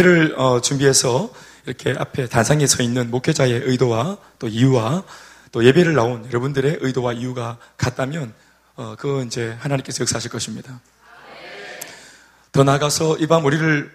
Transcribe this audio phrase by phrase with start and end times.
[0.00, 1.34] 를 어, 준비해서
[1.66, 5.02] 이렇게 앞에 단상에 서 있는 목회자의 의도와 또 이유와
[5.50, 8.32] 또 예배를 나온 여러분들의 의도와 이유가 같다면
[8.76, 10.80] 어, 그건 이제 하나님께서 역사하실 것입니다.
[12.52, 13.90] 더 나아가서 이 밤 우리를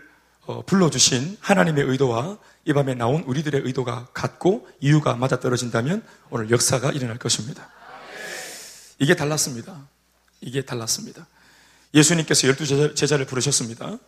[0.46, 7.17] 어, 불러주신 하나님의 의도와 이 밤에 나온 우리들의 의도가 같고 이유가 맞아떨어진다면 오늘 역사가 일어날
[7.17, 7.70] 것입니다.
[8.99, 9.88] 이게 달랐습니다.
[10.42, 11.28] 이게 달랐습니다.
[11.94, 13.99] 예수님께서 열두 제자를 부르셨습니다.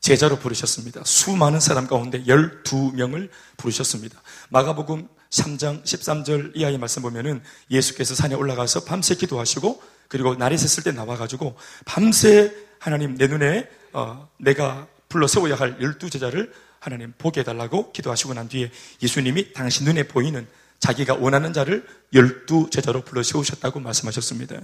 [0.00, 1.02] 제자로 부르셨습니다.
[1.04, 4.20] 수많은 사람 가운데 12명을 부르셨습니다.
[4.48, 10.92] 마가복음 3장 13절 이하의 말씀 보면은 예수께서 산에 올라가서 밤새 기도하시고 그리고 날이 샜을 때
[10.92, 11.54] 나와가지고
[11.84, 18.34] 밤새 하나님 내 눈에 어, 내가 불러 세워야 할 열두 제자를 하나님 보게 해달라고 기도하시고
[18.34, 18.70] 난 뒤에
[19.02, 20.46] 예수님이 당신 눈에 보이는
[20.78, 24.58] 자기가 원하는 자를 열두 제자로 불러 세우셨다고 말씀하셨습니다.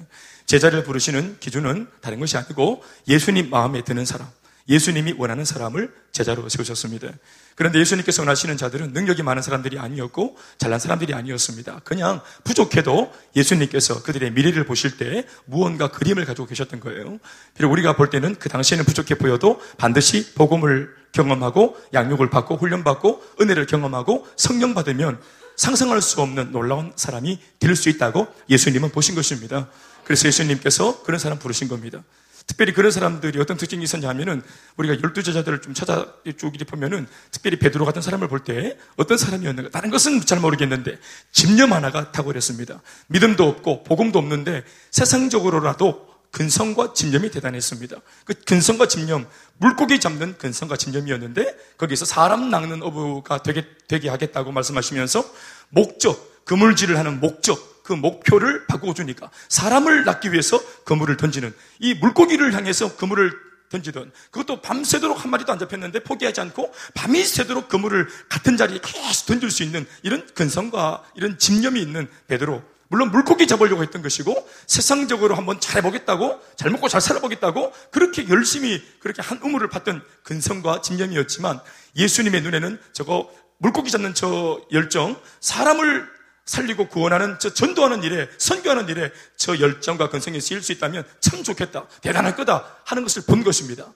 [0.46, 4.26] 제자를 부르시는 기준은 다른 것이 아니고 예수님 마음에 드는 사람,
[4.68, 7.08] 예수님이 원하는 사람을 제자로 세우셨습니다.
[7.54, 11.80] 그런데 예수님께서 원하시는 자들은 능력이 많은 사람들이 아니었고 잘난 사람들이 아니었습니다.
[11.84, 17.18] 그냥 부족해도 예수님께서 그들의 미래를 보실 때 무언가 그림을 가지고 계셨던 거예요.
[17.56, 23.66] 비록 우리가 볼 때는 그 당시에는 부족해 보여도 반드시 복음을 경험하고 양육을 받고 훈련받고 은혜를
[23.66, 25.20] 경험하고 성령 받으면
[25.56, 29.68] 상상할 수 없는 놀라운 사람이 될 수 있다고 예수님은 보신 것입니다.
[30.04, 32.02] 그래서 예수님께서 그런 사람 부르신 겁니다.
[32.46, 34.42] 특별히 그런 사람들이 어떤 특징이 있었냐 하면은
[34.76, 39.70] 우리가 열두 제자들을 좀 찾아 쭉 보면은 특별히 베드로 같은 사람을 볼 때 어떤 사람이었는가
[39.70, 40.98] 다른 것은 잘 모르겠는데
[41.32, 42.80] 집념 하나가 탁월했습니다.
[43.08, 47.96] 믿음도 없고 복음도 없는데 세상적으로라도 근성과 집념이 대단했습니다.
[48.24, 55.24] 그 근성과 집념, 물고기 잡는 근성과 집념이었는데 거기서 사람 낚는 어부가 되게, 되게 하겠다고 말씀하시면서
[55.70, 62.96] 목적, 그물질을 하는 목적, 그 목표를 바꾸어주니까 사람을 낳기 위해서 그물을 던지는 이 물고기를 향해서
[62.96, 63.32] 그물을
[63.68, 69.26] 던지던 그것도 밤새도록 한 마리도 안 잡혔는데 포기하지 않고 밤이 새도록 그물을 같은 자리에 계속
[69.26, 75.36] 던질 수 있는 이런 근성과 이런 집념이 있는 베드로 물론 물고기 잡으려고 했던 것이고 세상적으로
[75.36, 81.60] 한번 잘해보겠다고 잘 먹고 잘 살아보겠다고 그렇게 열심히 그렇게 한 우물을 팠던 근성과 집념이었지만
[81.96, 86.15] 예수님의 눈에는 저거 물고기 잡는 저 열정 사람을
[86.46, 91.86] 살리고 구원하는 저 전도하는 일에 선교하는 일에 저 열정과 근성이 쓰일 수 있다면 참 좋겠다.
[92.00, 93.92] 대단할 거다 하는 것을 본 것입니다.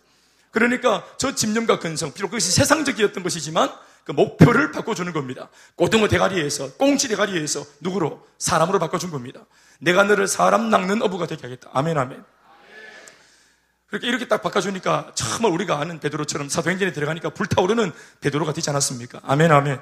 [0.50, 3.72] 그러니까 저 집념과 근성 비록 그것이 세상적이었던 것이지만
[4.05, 5.49] 그 목표를 바꿔주는 겁니다.
[5.77, 8.27] 고등어 대가리에서 꽁치 대가리에서 누구로?
[8.39, 9.41] 사람으로 바꿔준 겁니다.
[9.78, 11.71] 내가 너를 사람 낚는 어부가 되게 하겠다.
[11.72, 12.25] 아멘 아멘.
[13.87, 19.21] 그렇게 이렇게 딱 바꿔주니까 정말 우리가 아는 베드로처럼 사도행전에 들어가니까 불타오르는 베드로가 되지 않았습니까?
[19.22, 19.81] 아멘 아멘.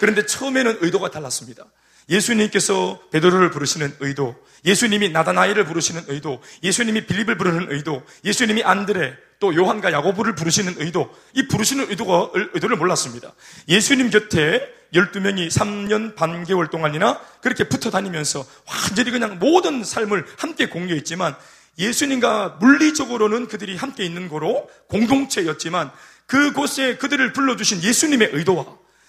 [0.00, 1.64] 그런데 처음에는 의도가 달랐습니다
[2.08, 9.54] 예수님께서 베드로를 부르시는 의도, 예수님이 나다나이를 부르시는 의도, 예수님이 빌립을 부르는 의도, 예수님이 안드레, 또
[9.54, 13.32] 요한과 야고보를 부르시는 의도, 이 부르시는 의도가, 의도를 몰랐습니다.
[13.68, 20.68] 예수님 곁에 12명이 3년 반 개월 동안이나 그렇게 붙어 다니면서 완전히 그냥 모든 삶을 함께
[20.68, 21.36] 공유했지만
[21.78, 25.92] 예수님과 물리적으로는 그들이 함께 있는 거로 공동체였지만
[26.26, 28.66] 그곳에 그들을 불러주신 예수님의 의도와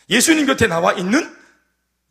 [0.09, 1.38] 예수님 곁에 나와 있는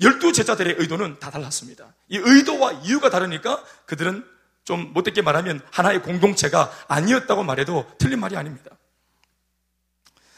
[0.00, 1.94] 열두 제자들의 의도는 다 달랐습니다.
[2.08, 4.24] 이 의도와 이유가 다르니까 그들은
[4.64, 8.70] 좀 못되게 말하면 하나의 공동체가 아니었다고 말해도 틀린 말이 아닙니다.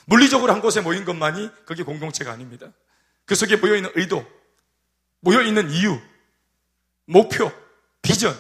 [0.06, 2.68] 물리적으로 한 곳에 모인 것만이 그게 공동체가 아닙니다.
[3.26, 4.26] 그 속에 모여있는 의도,
[5.20, 6.00] 모여있는 이유,
[7.06, 7.52] 목표,
[8.02, 8.34] 비전,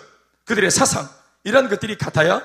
[0.44, 1.08] 그들의 사상,
[1.44, 2.42] 이런 것들이 같아야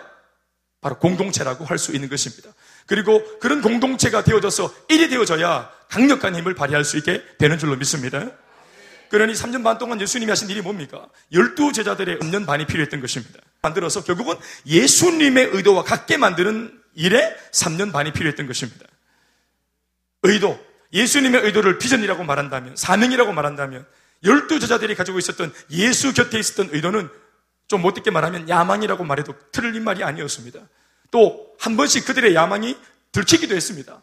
[0.81, 2.49] 바로 공동체라고 할 수 있는 것입니다.
[2.85, 8.29] 그리고 그런 공동체가 되어져서 일이 되어져야 강력한 힘을 발휘할 수 있게 되는 줄로 믿습니다.
[9.09, 11.07] 그러니 3년 반 동안 예수님이 하신 일이 뭡니까?
[11.31, 13.39] 열두 제자들의 3년 반이 필요했던 것입니다.
[13.61, 14.35] 만들어서 결국은
[14.65, 18.85] 예수님의 의도와 같게 만드는 일에 3년 반이 필요했던 것입니다.
[20.23, 20.59] 의도,
[20.93, 23.85] 예수님의 의도를 비전이라고 말한다면, 사명이라고 말한다면,
[24.23, 27.09] 열두 제자들이 가지고 있었던 예수 곁에 있었던 의도는
[27.67, 30.59] 좀 못듣게 말하면 야망이라고 말해도 틀린 말이 아니었습니다.
[31.11, 32.77] 또 한 번씩 그들의 야망이
[33.11, 34.01] 들키기도 했습니다.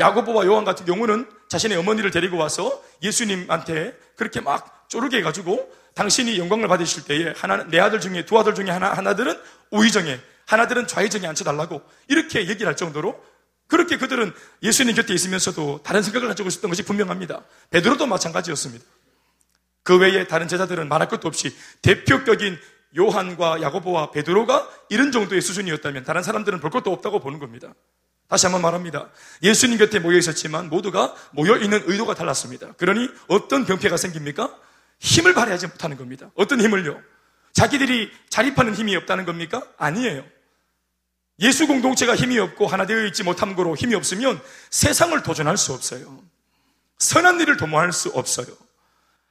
[0.00, 6.68] 야고보와 요한 같은 경우는 자신의 어머니를 데리고 와서 예수님한테 그렇게 막 쪼르게 해가지고 당신이 영광을
[6.68, 9.38] 받으실 때에 하나 내 아들 중에 두 아들 중에 하나 하나들은
[9.70, 13.22] 우의정에 하나들은 좌의정에 앉혀달라고 이렇게 얘기를 할 정도로
[13.68, 14.32] 그렇게 그들은
[14.62, 17.42] 예수님 곁에 있으면서도 다른 생각을 가지고 있었던 것이 분명합니다.
[17.70, 18.84] 베드로도 마찬가지였습니다.
[19.84, 22.58] 그 외에 다른 제자들은 말할 것도 없이 대표격인
[22.98, 27.72] 요한과 야고보와 베드로가 이런 정도의 수준이었다면 다른 사람들은 볼 것도 없다고 보는 겁니다.
[28.30, 29.08] 다시 한번 말합니다.
[29.42, 32.72] 예수님 곁에 모여 있었지만 모두가 모여 있는 의도가 달랐습니다.
[32.74, 34.56] 그러니 어떤 병폐가 생깁니까?
[35.00, 36.30] 힘을 발휘하지 못하는 겁니다.
[36.36, 37.00] 어떤 힘을요?
[37.52, 39.64] 자기들이 자립하는 힘이 없다는 겁니까?
[39.76, 40.24] 아니에요.
[41.40, 44.40] 예수 공동체가 힘이 없고 하나 되어 있지 못함으로 힘이 없으면
[44.70, 46.22] 세상을 도전할 수 없어요.
[46.98, 48.46] 선한 일을 도모할 수 없어요.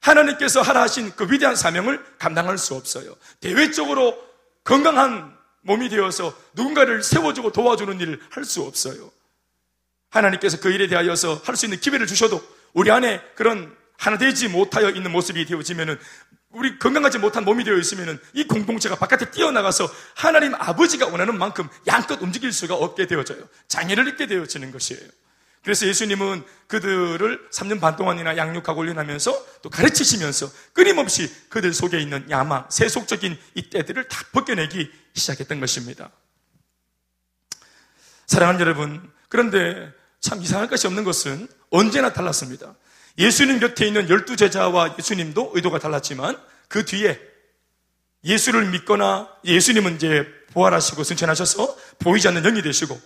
[0.00, 3.14] 하나님께서 하라 하신 그 위대한 사명을 감당할 수 없어요.
[3.40, 4.18] 대외적으로
[4.62, 9.10] 건강한 몸이 되어서 누군가를 세워주고 도와주는 일을 할 수 없어요.
[10.10, 12.42] 하나님께서 그 일에 대하여서 할 수 있는 기회를 주셔도
[12.72, 15.98] 우리 안에 그런 하나 되지 못하여 있는 모습이 되어지면은
[16.50, 22.20] 우리 건강하지 못한 몸이 되어 있으면은 이 공동체가 바깥에 뛰어나가서 하나님 아버지가 원하는 만큼 양껏
[22.22, 23.46] 움직일 수가 없게 되어져요.
[23.68, 25.02] 장애를 입게 되어지는 것이에요.
[25.62, 32.66] 그래서 예수님은 그들을 3년 반 동안이나 양육하고 훈련하면서 또 가르치시면서 끊임없이 그들 속에 있는 야망,
[32.70, 36.10] 세속적인 이 때들을 다 벗겨내기 시작했던 것입니다.
[38.26, 42.74] 사랑하는 여러분, 그런데 참 이상할 것이 없는 것은 언제나 달랐습니다.
[43.18, 47.20] 예수님 곁에 있는 열두 제자와 예수님도 의도가 달랐지만 그 뒤에
[48.24, 53.00] 예수를 믿거나 예수님은 이제 부활하시고 승천하셔서 보이지 않는 영이 되시고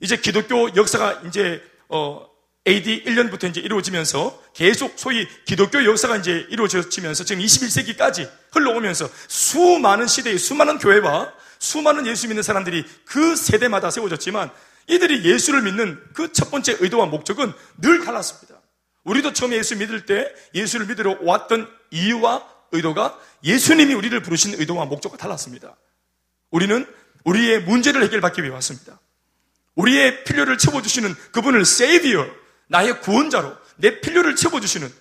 [0.00, 2.28] 이제 기독교 역사가 이제 어,
[2.66, 10.38] AD 1년부터 이제 이루어지면서 계속 소위 기독교 역사가 이제 이루어지면서 지금 21세기까지 흘러오면서 수많은 시대의
[10.38, 14.50] 수많은 교회와 수많은 예수 믿는 사람들이 그 세대마다 세워졌지만
[14.88, 18.60] 이들이 예수를 믿는 그 첫 번째 의도와 목적은 늘 달랐습니다.
[19.04, 25.16] 우리도 처음에 예수 믿을 때 예수를 믿으러 왔던 이유와 의도가 예수님이 우리를 부르신 의도와 목적과
[25.16, 25.76] 달랐습니다.
[26.50, 26.86] 우리는
[27.24, 28.98] 우리의 문제를 해결받기 위해 왔습니다.
[29.74, 32.26] 우리의 필요를 채워주시는 그분을 세이비어,
[32.68, 34.92] 나의 구원자로 내 필요를 채워주시는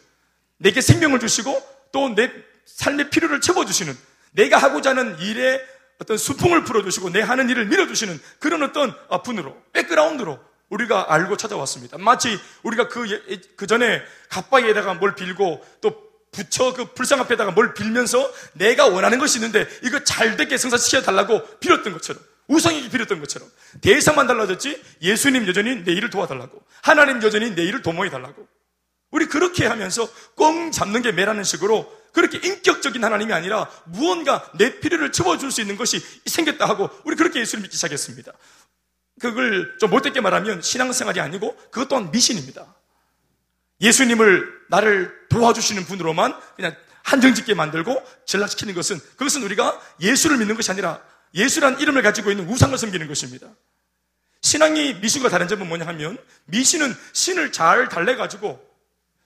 [0.58, 1.62] 내게 생명을 주시고
[1.92, 2.32] 또 내
[2.66, 3.98] 삶의 필요를 채워주시는
[4.32, 5.60] 내가 하고자 하는 일에
[6.02, 10.40] 어떤 수풍을 풀어주시고 내 하는 일을 밀어주시는 그런 어떤 분으로 백그라운드로
[10.70, 11.98] 우리가 알고 찾아왔습니다.
[11.98, 17.74] 마치 우리가 그, 예, 그 전에 갑바에다가 뭘 빌고 또 부처 그 불상 앞에다가 뭘
[17.74, 23.50] 빌면서 내가 원하는 것이 있는데 이거 잘 되게 성사시켜 달라고 빌었던 것처럼 우상에게 빌었던 것처럼
[23.82, 28.48] 대상만 달라졌지 예수님 여전히 내 일을 도와달라고 하나님 여전히 내 일을 도모해 달라고
[29.12, 35.12] 우리 그렇게 하면서 꽁 잡는 게 매라는 식으로 그렇게 인격적인 하나님이 아니라 무언가 내 필요를
[35.12, 38.32] 채워줄 수 있는 것이 생겼다 하고 우리 그렇게 예수를 믿기 시작했습니다.
[39.20, 42.76] 그걸 좀 못되게 말하면 신앙생활이 아니고 그것 또한 미신입니다.
[43.82, 51.02] 예수님을 나를 도와주시는 분으로만 그냥 한정짓게 만들고 전락시키는 것은 그것은 우리가 예수를 믿는 것이 아니라
[51.34, 53.48] 예수란 이름을 가지고 있는 우상을 섬기는 것입니다.
[54.42, 58.67] 신앙이 미신과 다른 점은 뭐냐 하면 미신은 신을 잘 달래가지고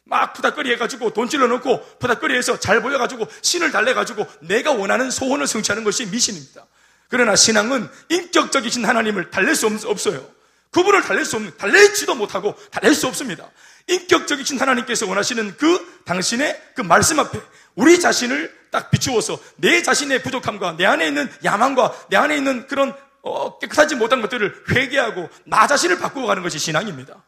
[0.03, 5.83] 막 푸닥거리 해가지고 돈 찔러놓고 푸닥거리 해서 잘 보여가지고 신을 달래가지고 내가 원하는 소원을 성취하는
[5.83, 6.65] 것이 미신입니다.
[7.07, 10.25] 그러나 신앙은 인격적이신 하나님을 달랠 수 없어요.
[10.71, 13.49] 그분을 달랠 수 없는, 달래지도 못하고 달랠 수 없습니다.
[13.87, 17.39] 인격적이신 하나님께서 원하시는 그 당신의 그 말씀 앞에
[17.75, 22.95] 우리 자신을 딱 비추어서 내 자신의 부족함과 내 안에 있는 야망과 내 안에 있는 그런
[23.21, 27.21] 어, 깨끗하지 못한 것들을 회개하고 나 자신을 바꾸어 가는 것이 신앙입니다.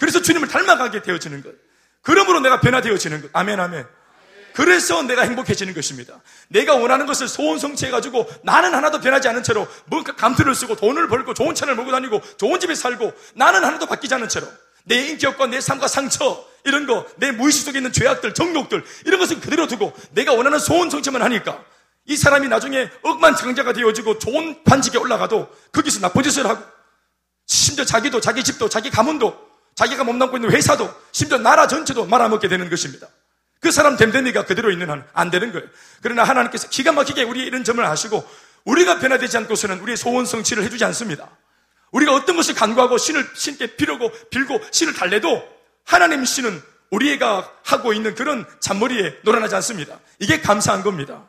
[0.00, 1.63] 그래서 주님을 닮아가게 되어지는 것.
[2.04, 3.30] 그러므로 내가 변화되어지는 것.
[3.32, 3.84] 아멘, 아멘.
[4.54, 6.20] 그래서 내가 행복해지는 것입니다.
[6.46, 11.34] 내가 원하는 것을 소원 성취해가지고 나는 하나도 변하지 않은 채로 뭔가 감투를 쓰고 돈을 벌고
[11.34, 14.46] 좋은 차를 몰고 다니고 좋은 집에 살고 나는 하나도 바뀌지 않은 채로
[14.84, 19.40] 내 인격과 내 삶과 상처 이런 거 내 무의식 속에 있는 죄악들 정욕들 이런 것은
[19.40, 21.64] 그대로 두고 내가 원하는 소원 성취만 하니까
[22.06, 26.62] 이 사람이 나중에 억만장자가 되어지고 좋은 관직에 올라가도 거기서 나쁜 짓을 하고
[27.46, 29.43] 심지어 자기도 자기 집도 자기 가문도
[29.74, 33.08] 자기가 몸담고 있는 회사도 심지어 나라 전체도 말아먹게 되는 것입니다.
[33.60, 35.66] 그 사람 됨됨이가 그대로 있는 한 안 되는 거예요.
[36.02, 38.28] 그러나 하나님께서 기가 막히게 우리의 이런 점을 아시고
[38.64, 41.28] 우리가 변화되지 않고서는 우리의 소원 성취를 해주지 않습니다.
[41.92, 45.42] 우리가 어떤 것을 간구하고 신을 신께 빌고 빌고 신을 달래도
[45.84, 49.98] 하나님 신은 우리가 하고 있는 그런 잔머리에 놀아나지 않습니다.
[50.18, 51.24] 이게 감사한 겁니다.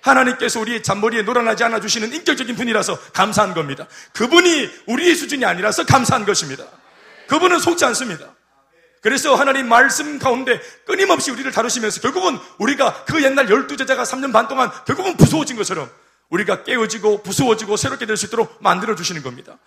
[0.00, 3.86] 하나님께서 우리의 잔머리에 놀아나지 않아 주시는 인격적인 분이라서 감사한 겁니다.
[4.12, 6.64] 그분이 우리의 수준이 아니라서 감사한 것입니다.
[7.28, 8.26] 그분은 속지 않습니다.
[9.00, 14.48] 그래서 하나님 말씀 가운데 끊임없이 우리를 다루시면서 결국은 우리가 그 옛날 열두 제자가 3년 반
[14.48, 15.90] 동안 결국은 부서워진 것처럼
[16.30, 19.58] 우리가 깨어지고 부서워지고 새롭게 될 수 있도록 만들어 주시는 겁니다.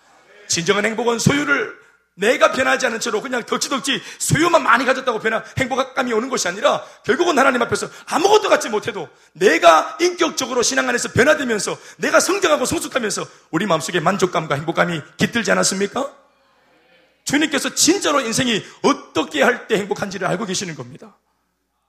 [0.48, 1.78] 진정한 행복은 소유를
[2.14, 7.38] 내가 변하지 않은 채로 그냥 덕지덕지 소유만 많이 가졌다고 변화, 행복감이 오는 것이 아니라 결국은
[7.38, 14.00] 하나님 앞에서 아무것도 갖지 못해도 내가 인격적으로 신앙 안에서 변화되면서 내가 성장하고 성숙하면서 우리 마음속에
[14.00, 16.10] 만족감과 행복감이 깃들지 않았습니까?
[17.28, 21.16] 주님께서 진짜로 인생이 어떻게 할 때 행복한지를 알고 계시는 겁니다.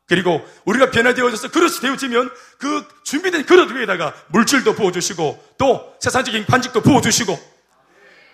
[0.05, 7.39] 그리고 우리가 변화되어져서 그릇이 되어지면 그 준비된 그릇 위에다가 물질도 부어주시고 또 세상적인 관직도 부어주시고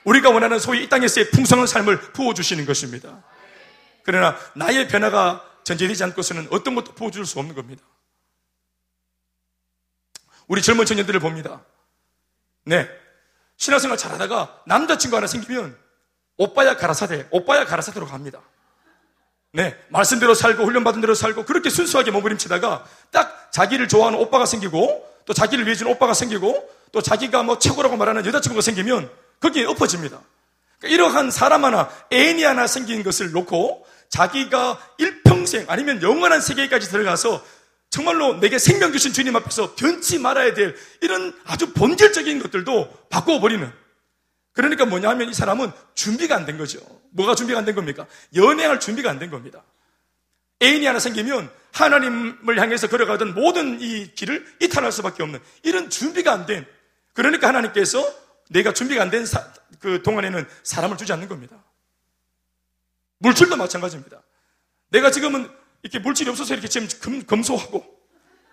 [0.05, 3.23] 우리가 원하는 소위 이 땅에서의 풍성한 삶을 부어주시는 것입니다.
[4.03, 7.83] 그러나 나의 변화가 전제되지 않고서는 어떤 것도 부어줄 수 없는 겁니다.
[10.47, 11.63] 우리 젊은 청년들을 봅니다.
[12.63, 12.89] 네.
[13.57, 15.84] 신앙생활 잘하다가 남자친구 하나 생기면
[16.37, 18.41] 오빠야 가라사대, 오빠야 가라사대로 갑니다.
[19.53, 25.33] 네, 말씀대로 살고 훈련받은 대로 살고 그렇게 순수하게 몸부림치다가 딱 자기를 좋아하는 오빠가 생기고 또
[25.33, 30.19] 자기를 위해 주는 오빠가 생기고 또 자기가 뭐 최고라고 말하는 여자친구가 생기면 거기에 엎어집니다.
[30.79, 37.43] 그러니까 이러한 사람 하나, 애인이 하나 생긴 것을 놓고 자기가 일평생 아니면 영원한 세계까지 들어가서
[37.89, 43.71] 정말로 내게 생명 주신 주님 앞에서 변치 말아야 될 이런 아주 본질적인 것들도 바꿔버리는
[44.55, 46.79] 그러니까 뭐냐 하면 이 사람은 준비가 안 된 거죠.
[47.11, 48.07] 뭐가 준비가 안 된 겁니까?
[48.35, 49.63] 연애할 준비가 안 된 겁니다.
[50.63, 56.45] 애인이 하나 생기면 하나님을 향해서 걸어가던 모든 이 길을 이탈할 수밖에 없는 이런 준비가 안
[56.45, 56.65] 된.
[57.13, 58.01] 그러니까 하나님께서
[58.49, 59.25] 내가 준비가 안 된
[59.79, 61.61] 그 동안에는 사람을 주지 않는 겁니다.
[63.19, 64.21] 물질도 마찬가지입니다.
[64.89, 65.49] 내가 지금은
[65.83, 67.85] 이렇게 물질이 없어서 이렇게 지금 금, 금소하고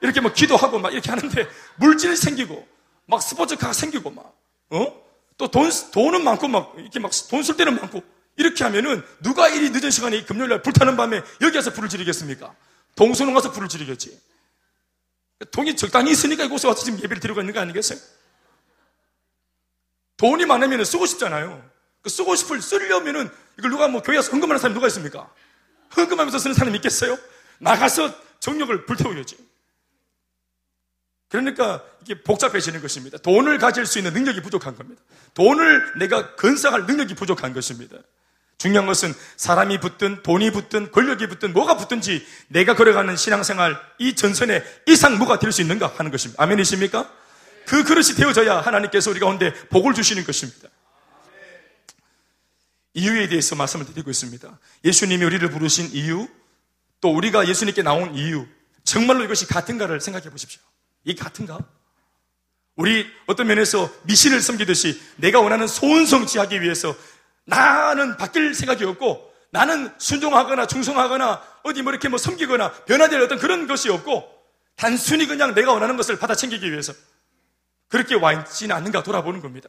[0.01, 2.67] 이렇게 뭐 기도하고 막 이렇게 하는데 물질이 생기고
[3.07, 4.37] 막 스포츠카가 생기고 막
[4.71, 5.02] 어?
[5.39, 8.03] 또 돈, 돈은 많고 막 이렇게 막 돈 쓸 때는 많고
[8.37, 12.55] 이렇게 하면은 누가 이리 늦은 시간에 금요일 날 불타는 밤에 여기 와서 불을 지르겠습니까?
[12.97, 14.19] 동수는 가서 불을 지르겠지.
[15.51, 17.99] 돈이 적당히 있으니까 이곳에 와서 지금 예배를 드리고 있는 거 아니겠어요?
[20.17, 21.69] 돈이 많으면 쓰고 싶잖아요.
[22.01, 25.33] 그 쓰고 싶을 쓰려면은 이걸 누가 뭐 교회 에서 헌금하는 사람이 누가 있습니까?
[25.97, 27.19] 헌금하면서 쓰는 사람이 있겠어요?
[27.59, 29.37] 나가서 정력을 불태워야지.
[31.33, 33.17] 그러니까 이게 복잡해지는 것입니다.
[33.17, 35.01] 돈을 가질 수 있는 능력이 부족한 겁니다.
[35.33, 37.97] 돈을 내가 건사할 능력이 부족한 것입니다.
[38.59, 44.63] 중요한 것은 사람이 붙든 돈이 붙든 권력이 붙든 뭐가 붙든지 내가 걸어가는 신앙생활 이 전선에
[44.87, 46.41] 이상무가 될 수 있는가 하는 것입니다.
[46.43, 47.11] 아멘이십니까?
[47.67, 50.69] 그 그릇이 되어져야 하나님께서 우리 가운데 복을 주시는 것입니다.
[52.93, 54.59] 이유에 대해서 말씀을 드리고 있습니다.
[54.85, 56.29] 예수님이 우리를 부르신 이유,
[57.01, 58.47] 또 우리가 예수님께 나온 이유,
[58.85, 60.61] 정말로 이것이 같은가를 생각해 보십시오.
[61.05, 61.59] 이 같은가?
[62.77, 66.95] 우리 어떤 면에서 미신을 섬기듯이 내가 원하는 소원 성취하기 위해서
[67.45, 73.67] 나는 바뀔 생각이 없고 나는 순종하거나 충성하거나 어디 뭐 이렇게 뭐 섬기거나 변화될 어떤 그런
[73.67, 74.43] 것이 없고
[74.77, 76.95] 단순히 그냥 내가 원하는 것을 받아 챙기기 위해서
[77.89, 79.69] 그렇게 와 있지는 않는가 돌아보는 겁니다.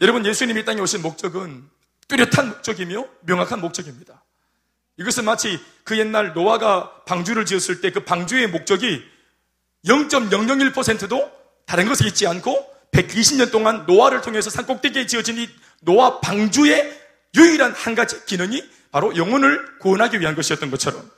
[0.00, 1.68] 여러분 예수님이 땅에 오신 목적은
[2.06, 4.22] 뚜렷한 목적이며 명확한 목적입니다.
[4.98, 9.04] 이것은 마치 그 옛날 노아가 방주를 지었을 때 그 방주의 목적이
[9.86, 11.30] 0.001%도
[11.66, 15.48] 다른 것을 잊지 않고 120년 동안 노아를 통해서 산꼭대기에 지어진 이
[15.82, 16.98] 노아 방주의
[17.34, 21.10] 유일한 한 가지 기능이 바로 영혼을 구원하기 위한 것이었던 것처럼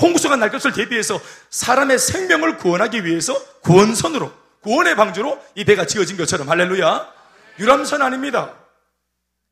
[0.00, 6.48] 홍수가 날 것을 대비해서 사람의 생명을 구원하기 위해서 구원선으로 구원의 방주로 이 배가 지어진 것처럼
[6.48, 7.12] 할렐루야.
[7.58, 8.54] 유람선 아닙니다.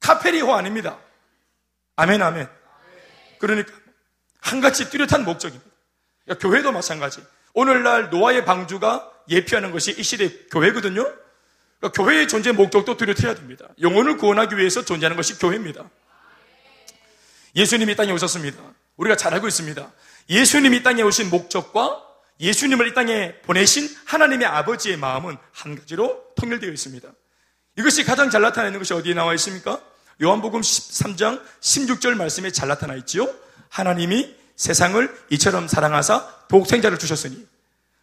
[0.01, 0.99] 카페리호 아닙니다.
[1.97, 2.49] 아멘 아멘
[3.43, 3.73] 그러니까
[4.39, 5.69] 한같이 뚜렷한 목적입니다.
[6.25, 7.21] 그러니까 교회도 마찬가지.
[7.55, 11.03] 오늘날 노아의 방주가 예피하는 것이 이 시대 교회거든요.
[11.81, 13.67] 그러니까 교회의 존재 목적도 뚜렷해야 됩니다.
[13.81, 15.91] 영혼을 구원하기 위해서 존재하는 것이 교회입니다.
[17.57, 18.63] 예수님이 땅에 오셨습니다.
[18.97, 19.93] 우리가 잘 알고 있습니다.
[20.31, 22.01] 예수님이 땅에 오신 목적과
[22.39, 27.09] 예수님을 이 땅에 보내신 하나님의 아버지의 마음은 한 가지로 통일되어 있습니다.
[27.77, 29.81] 이것이 가장 잘 나타내는 것이 어디에 나와 있습니까?
[30.23, 33.29] 요한복음 13장 16절 말씀에 잘 나타나 있지요.
[33.69, 37.47] 하나님이 세상을 이처럼 사랑하사 독생자를 주셨으니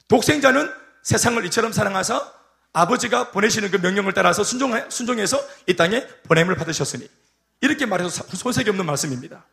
[0.09, 0.69] 독생자는
[1.03, 2.29] 세상을 이처럼 사랑하사
[2.73, 4.73] 아버지가 보내시는 그 명령을 따라서 순종,
[5.19, 7.07] 해서 이 땅에 보냄을 받으셨으니
[7.61, 9.45] 이렇게 말해서 손색이 없는 말씀입니다.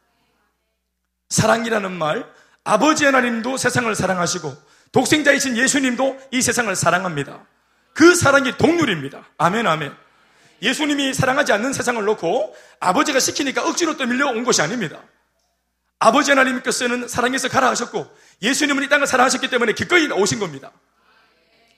[1.28, 2.26] 사랑이라는 말,
[2.64, 4.54] 아버지 하나님도 세상을 사랑하시고
[4.92, 7.44] 독생자이신 예수님도 이 세상을 사랑합니다.
[7.92, 9.24] 그 사랑이 동률입니다.
[9.38, 10.05] 아멘, 아멘.
[10.62, 15.02] 예수님이 사랑하지 않는 세상을 놓고 아버지가 시키니까 억지로 떠밀려 온 것이 아닙니다.
[15.98, 18.06] 아버지 하나님께서는 사랑해서 가라 하셨고
[18.42, 20.72] 예수님은 이 땅을 사랑하셨기 때문에 기꺼이 오신 겁니다.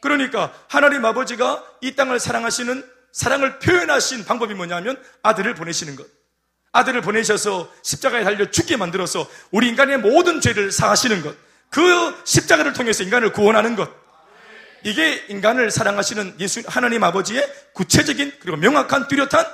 [0.00, 6.06] 그러니까 하나님 아버지가 이 땅을 사랑하시는 사랑을 표현하신 방법이 뭐냐면 아들을 보내시는 것.
[6.72, 11.34] 아들을 보내셔서 십자가에 달려 죽게 만들어서 우리 인간의 모든 죄를 사하시는 것.
[11.70, 13.90] 그 십자가를 통해서 인간을 구원하는 것.
[14.88, 19.44] 이게 인간을 사랑하시는 예수 하나님 아버지의 구체적인 그리고 명확한 뚜렷한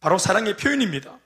[0.00, 1.18] 바로 사랑의 표현입니다.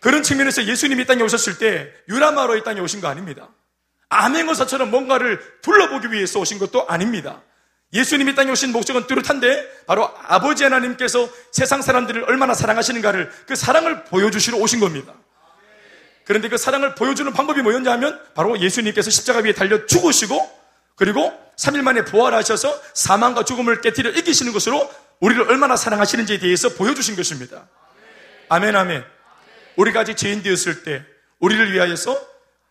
[0.00, 3.50] 그런 측면에서 예수님이 땅에 오셨을 때 유라마로 이 땅에 오신 거 아닙니다.
[4.08, 7.42] 암행어사처럼 뭔가를 둘러보기 위해서 오신 것도 아닙니다.
[7.92, 14.56] 예수님이 땅에 오신 목적은 뚜렷한데 바로 아버지 하나님께서 세상 사람들을 얼마나 사랑하시는가를 그 사랑을 보여주시러
[14.56, 15.12] 오신 겁니다.
[16.24, 20.64] 그런데 그 사랑을 보여주는 방법이 뭐였냐 하면 바로 예수님께서 십자가 위에 달려 죽으시고
[20.96, 27.68] 그리고 3일 만에 부활하셔서 사망과 죽음을 깨뜨려 이기시는 것으로 우리를 얼마나 사랑하시는지에 대해서 보여주신 것입니다.
[28.48, 29.04] 아멘, 아멘.
[29.76, 31.04] 우리가 아직 죄인 되었을 때
[31.38, 32.20] 우리를 위하여서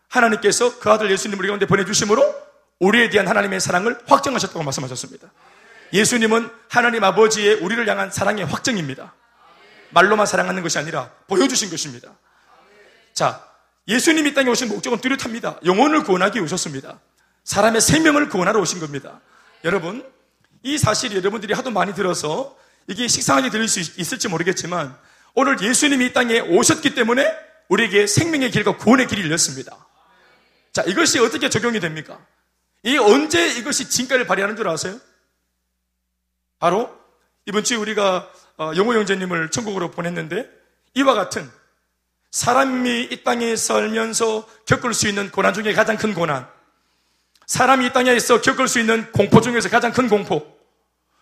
[0.08, 2.44] 하나님께서 그 아들 예수님을 우리 가운데 보내주심으로
[2.78, 5.30] 우리에 대한 하나님의 사랑을 확정하셨다고 말씀하셨습니다.
[5.92, 9.14] 예수님은 하나님 아버지의 우리를 향한 사랑의 확정입니다.
[9.90, 12.10] 말로만 사랑하는 것이 아니라 보여주신 것입니다.
[13.12, 13.44] 자,
[13.86, 15.60] 예수님이 땅에 오신 목적은 뚜렷합니다.
[15.64, 16.98] 영혼을 구원하기 오셨습니다.
[17.44, 19.20] 사람의 생명을 구원하러 오신 겁니다.
[19.64, 20.04] 여러분,
[20.62, 24.96] 이 사실이 여러분들이 하도 많이 들어서 이게 식상하게 들릴 수 있을지 모르겠지만
[25.34, 27.26] 오늘 예수님이 이 땅에 오셨기 때문에
[27.68, 29.76] 우리에게 생명의 길과 구원의 길이 열렸습니다.
[30.72, 32.18] 자, 이것이 어떻게 적용이 됩니까?
[32.82, 34.98] 이 언제 이것이 진가를 발휘하는 줄 아세요?
[36.58, 36.94] 바로
[37.46, 40.48] 이번 주에 우리가 어, 영호 형제님을 천국으로 보냈는데
[40.94, 41.50] 이와 같은
[42.30, 46.48] 사람이 이 땅에 살면서 겪을 수 있는 고난 중에 가장 큰 고난
[47.46, 50.46] 사람이 이 땅에서 겪을 수 있는 공포 중에서 가장 큰 공포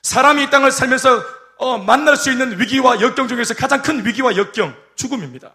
[0.03, 1.25] 사람이 이 땅을 살면서
[1.59, 5.53] 어, 만날 수 있는 위기와 역경 중에서 가장 큰 위기와 역경 죽음입니다.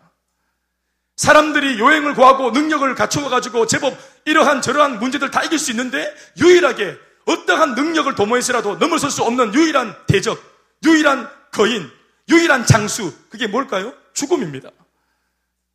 [1.18, 7.76] 사람들이 요행을 구하고 능력을 갖추어가지고 제법 이러한 저러한 문제들 다 이길 수 있는데 유일하게 어떠한
[7.76, 10.42] 능력을 도모해서라도 넘어설 수 없는 유일한 대적,
[10.86, 11.92] 유일한 거인,
[12.30, 13.94] 유일한 장수, 그게 뭘까요?
[14.14, 14.70] 죽음입니다.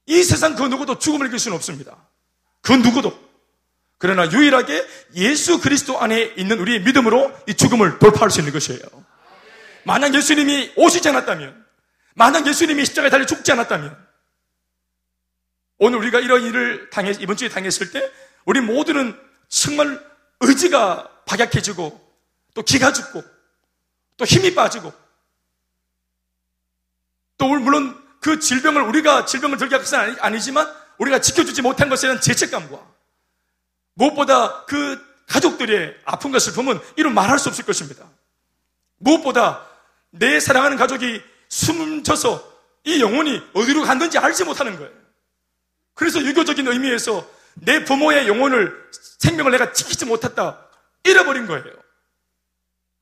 [0.06, 1.96] 이 세상 그 누구도 죽음을 이길 수는 없습니다.
[2.62, 3.31] 그 누구도.
[4.02, 8.80] 그러나 유일하게 예수 그리스도 안에 있는 우리의 믿음으로 이 죽음을 돌파할 수 있는 것이에요.
[9.84, 11.64] 만약 예수님이 오시지 않았다면,
[12.14, 13.96] 만약 예수님이 십자가에 달려 죽지 않았다면,
[15.78, 18.10] 오늘 우리가 이런 일을 당했, 이번 주에 당했을 때,
[18.44, 19.16] 우리 모두는
[19.46, 20.04] 정말
[20.40, 22.16] 의지가 박약해지고,
[22.54, 23.22] 또 기가 죽고,
[24.16, 24.92] 또 힘이 빠지고,
[27.38, 30.66] 또 물론 그 질병을 우리가 질병을 들게 한 것은 아니 지만
[30.98, 32.91] 우리가 지켜주지 못한 것에 대한 죄책감과
[33.94, 38.04] 무엇보다 그 가족들의 아픈 것을 보면 이런 말할 수 없을 것입니다.
[38.98, 39.66] 무엇보다
[40.10, 42.52] 내 사랑하는 가족이 숨져서
[42.84, 44.92] 이 영혼이 어디로 갔는지 알지 못하는 거예요.
[45.94, 48.74] 그래서 유교적인 의미에서 내 부모의 영혼을
[49.18, 50.66] 생명을 내가 지키지 못했다
[51.04, 51.64] 잃어버린 거예요.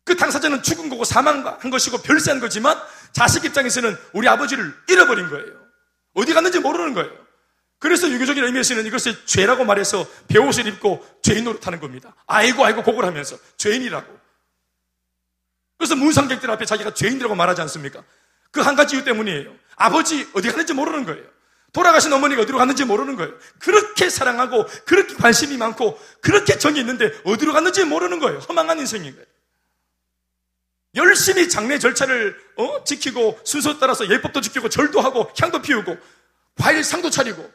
[0.04, 2.80] 그 당사자는 죽은 거고 사망한 것이고 별세한 거지만
[3.12, 5.61] 자식 입장에서는 우리 아버지를 잃어버린 거예요.
[6.14, 7.12] 어디 갔는지 모르는 거예요.
[7.80, 12.14] 그래서 유교적인 의미에서는 이것을 죄라고 말해서 배옷을 입고 죄인 노릇하는 겁니다.
[12.26, 14.21] 아이고 아이고 고걸 하면서 죄인이라고.
[15.78, 18.04] 그래서 문상객들 앞에 자기가 죄인이라고 말하지 않습니까?
[18.52, 19.54] 그 한 가지 이유 때문이에요.
[19.76, 21.25] 아버지 어디 갔는지 모르는 거예요.
[21.73, 23.32] 돌아가신 어머니가 어디로 갔는지 모르는 거예요.
[23.60, 28.40] 그렇게 사랑하고 그렇게 관심이 많고 그렇게 정이 있는데 어디로 갔는지 모르는 거예요.
[28.40, 29.26] 허망한 인생인 거예요.
[30.97, 32.84] 열심히 장례 절차를 어?
[32.84, 35.97] 지키고 순서 따라서 예법도 지키고 절도 하고 향도 피우고
[36.58, 37.50] 과일 상도 차리고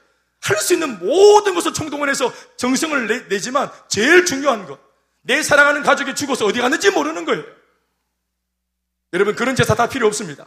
[0.45, 4.79] 할 수 있는 모든 것을 총동원해서 정성을 내, 지만 제일 중요한 것,
[5.21, 7.43] 내 사랑하는 가족이 죽어서 어디 갔는지 모르는 거예요.
[9.13, 10.45] 여러분 그런 제사 다 필요 없습니다.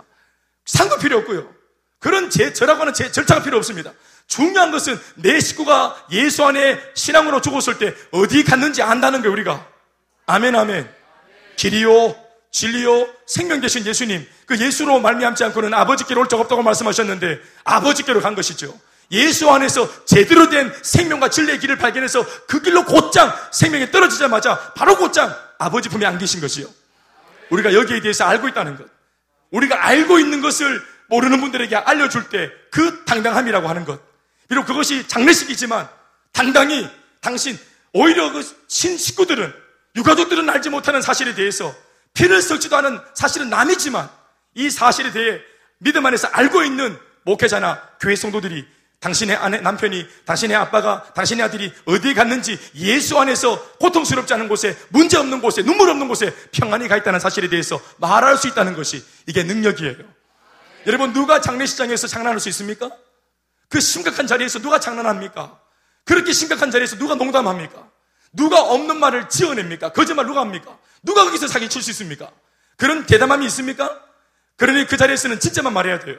[0.65, 1.53] 상도 필요 없고요.
[1.99, 3.93] 그런 제, 저라고 하는 제, 절차가 필요 없습니다.
[4.29, 9.67] 중요한 것은 내 식구가 예수 안에 신앙으로 죽었을 때 어디 갔는지 안다는 거예요, 우리가.
[10.27, 10.89] 아멘, 아멘.
[11.57, 12.15] 길이요,
[12.53, 18.37] 진리요 생명 되신 예수님 그 예수로 말미암지 않고는 아버지께로 올 적 없다고 말씀하셨는데 아버지께로 간
[18.37, 18.79] 것이죠.
[19.11, 25.35] 예수 안에서 제대로 된 생명과 진리의 길을 발견해서 그 길로 곧장 생명이 떨어지자마자 바로 곧장
[25.59, 26.67] 아버지 품에 안기신 것이요.
[27.51, 28.87] 우리가 여기에 대해서 알고 있다는 것.
[29.51, 34.01] 우리가 알고 있는 것을 모르는 분들에게 알려줄 때 그 당당함이라고 하는 것.
[34.49, 35.89] 비록 그것이 장례식이지만
[36.33, 36.89] 당당히
[37.21, 37.59] 당신
[37.93, 39.53] 오히려 그 신식구들은
[39.97, 41.75] 유가족들은 알지 못하는 사실에 대해서
[42.15, 44.09] 피를 썩지도 않은 사실은 남이지만
[44.55, 45.41] 이 사실에 대해
[45.79, 48.67] 믿음 안에서 알고 있는 목회자나 교회 성도들이
[49.01, 55.17] 당신의 아내, 남편이, 당신의 아빠가, 당신의 아들이 어디에 갔는지 예수 안에서 고통스럽지 않은 곳에, 문제
[55.17, 59.45] 없는 곳에, 눈물 없는 곳에 평안히 가 있다는 사실에 대해서 말할 수 있다는 것이 이게
[59.45, 59.97] 능력이에요.
[60.87, 62.91] 여러분, 누가 장례식장에서 장난할 수 있습니까?
[63.69, 65.61] 그 심각한 자리에서 누가 장난합니까?
[66.05, 67.89] 그렇게 심각한 자리에서 누가 농담합니까?
[68.33, 69.91] 누가 없는 말을 지어냅니까?
[69.93, 70.77] 거짓말 누가 합니까?
[71.03, 72.31] 누가 거기서 사기 칠 수 있습니까?
[72.77, 74.01] 그런 대담함이 있습니까?
[74.57, 76.17] 그러니 그 자리에서는 진짜만 말해야 돼요.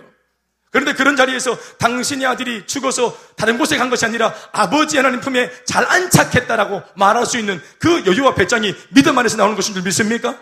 [0.72, 5.84] 그런데 그런 자리에서 당신의 아들이 죽어서 다른 곳에 간 것이 아니라 아버지 하나님 품에 잘
[5.86, 10.36] 안착했다라고 말할 수 있는 그 여유와 배짱이 믿음 안에서 나오는 것인 줄 믿습니까?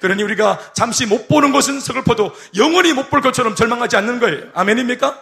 [0.00, 4.48] 그러니 우리가 잠시 못 보는 것은 서글퍼도 영원히 못 볼 것처럼 절망하지 않는 거예요.
[4.54, 5.18] 아멘입니까?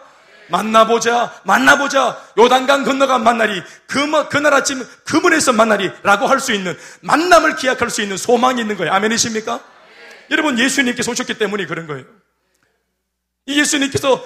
[0.51, 7.57] 만나보자, 만나보자, 요단강 건너간 만나리, 그, 그날 아침 그문에서 만나리, 라고 할 수 있는, 만남을
[7.57, 8.93] 기약할 수 있는 소망이 있는 거예요.
[8.95, 9.57] 아멘이십니까?
[9.57, 10.27] 네.
[10.31, 12.05] 여러분, 예수님께서 오셨기 때문에 그런 거예요.
[13.49, 14.25] 이 예수님께서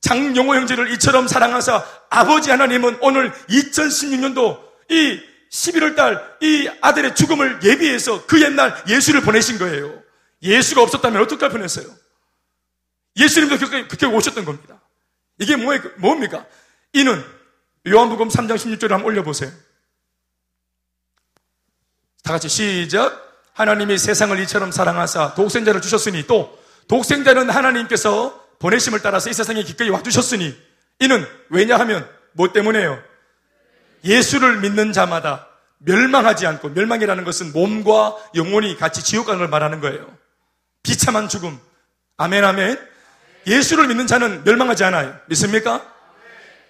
[0.00, 8.24] 장용호 형제를 이처럼 사랑하사 아버지 하나님은 오늘 2016년도 이 11월 달 이 아들의 죽음을 예비해서
[8.26, 10.00] 그 옛날 예수를 보내신 거예요.
[10.42, 11.86] 예수가 없었다면 어떻게 보냈어요?
[13.16, 14.80] 예수님도 그렇게 오셨던 겁니다.
[15.38, 16.46] 이게 뭐, 뭡니까?
[16.92, 17.24] 이는
[17.88, 19.50] 요한복음 3장 16절을 한번 올려보세요.
[22.22, 23.24] 다 같이 시작.
[23.54, 30.56] 하나님이 세상을 이처럼 사랑하사 독생자를 주셨으니 또 독생자는 하나님께서 보내심을 따라서 이 세상에 기꺼이 와주셨으니
[31.00, 33.02] 이는 왜냐하면 뭐 때문에요?
[34.04, 40.06] 예수를 믿는 자마다 멸망하지 않고 멸망이라는 것은 몸과 영혼이 같이 지옥 가는 걸 말하는 거예요.
[40.82, 41.58] 비참한 죽음.
[42.16, 42.78] 아멘 아멘.
[43.46, 45.16] 예수를 믿는 자는 멸망하지 않아요.
[45.26, 45.84] 믿습니까?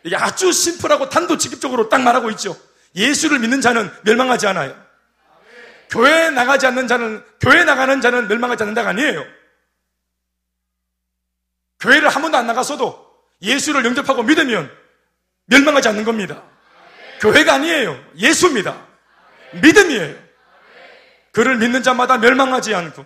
[0.05, 2.57] 이게 아주 심플하고 단도직입적으로 딱 말하고 있죠.
[2.95, 4.75] 예수를 믿는 자는 멸망하지 않아요.
[5.91, 9.25] 교회에 나가지 않는 자는 교회에 나가는 자는 멸망하지 않는다가 아니에요.
[11.81, 13.07] 교회를 한 번도 안 나갔어도
[13.43, 14.71] 예수를 영접하고 믿으면
[15.47, 16.43] 멸망하지 않는 겁니다.
[17.21, 17.99] 교회가 아니에요.
[18.17, 18.87] 예수입니다.
[19.53, 20.17] 믿음이에요.
[21.33, 23.05] 그를 믿는 자마다 멸망하지 않고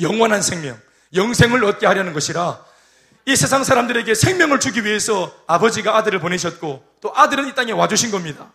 [0.00, 0.78] 영원한 생명,
[1.14, 2.64] 영생을 얻게 하려는 것이라
[3.26, 8.52] 이 세상 사람들에게 생명을 주기 위해서 아버지가 아들을 보내셨고 또 아들은 이 땅에 와주신 겁니다.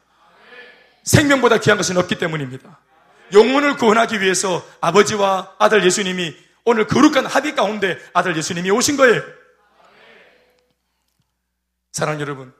[1.04, 2.80] 생명보다 귀한 것은 없기 때문입니다.
[3.34, 6.36] 영혼을 구원하기 위해서 아버지와 아들 예수님이
[6.68, 9.24] 오늘 거룩한 합의 가운데 아들 예수님이 오신 거예요.
[11.94, 12.54] 사랑 여러분.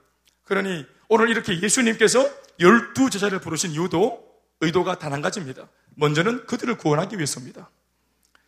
[0.44, 2.26] 그러니 오늘 이렇게 예수님께서
[2.58, 4.26] 열두 제자를 부르신 이유도
[4.62, 5.68] 의도가 단 한 가지입니다.
[5.96, 7.68] 먼저는 그들을 구원하기 위해서입니다.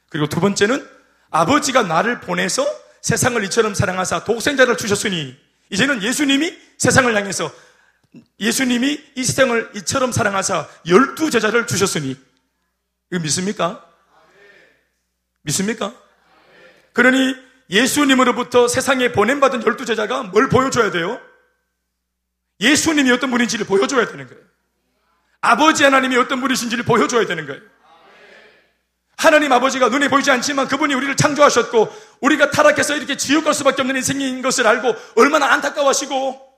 [0.08, 0.88] 그리고 두 번째는
[1.28, 2.64] 아버지가 나를 보내서
[3.02, 7.52] 세상을 이처럼 사랑하사 독생자를 주셨으니 이제는 예수님이 세상을 향해서
[8.40, 12.16] 예수님이 이 세상을 이처럼 사랑하사 열두 제자를 주셨으니
[13.12, 13.89] 이거 믿습니까?
[15.42, 15.94] 믿습니까?
[16.92, 17.34] 그러니
[17.70, 21.20] 예수님으로부터 세상에 보냄받은 열두 제자가 뭘 보여줘야 돼요?
[22.60, 24.42] 예수님이 어떤 분인지를 보여줘야 되는 거예요.
[25.40, 27.62] 아버지 하나님이 어떤 분이신지를 보여줘야 되는 거예요.
[29.16, 33.96] 하나님 아버지가 눈에 보이지 않지만 그분이 우리를 창조하셨고 우리가 타락해서 이렇게 지옥 갈 수밖에 없는
[33.96, 36.50] 인생인 것을 알고 얼마나 안타까워하시고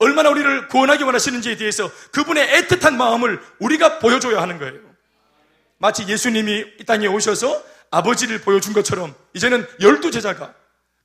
[0.00, 4.80] 얼마나 우리를 구원하기 원하시는지에 대해서 그분의 애틋한 마음을 우리가 보여줘야 하는 거예요.
[5.78, 10.54] 마치 예수님이 이 땅에 오셔서 아버지를 보여준 것처럼 이제는 열두 제자가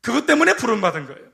[0.02, 1.34] 그것 때문에 부름받은 거예요.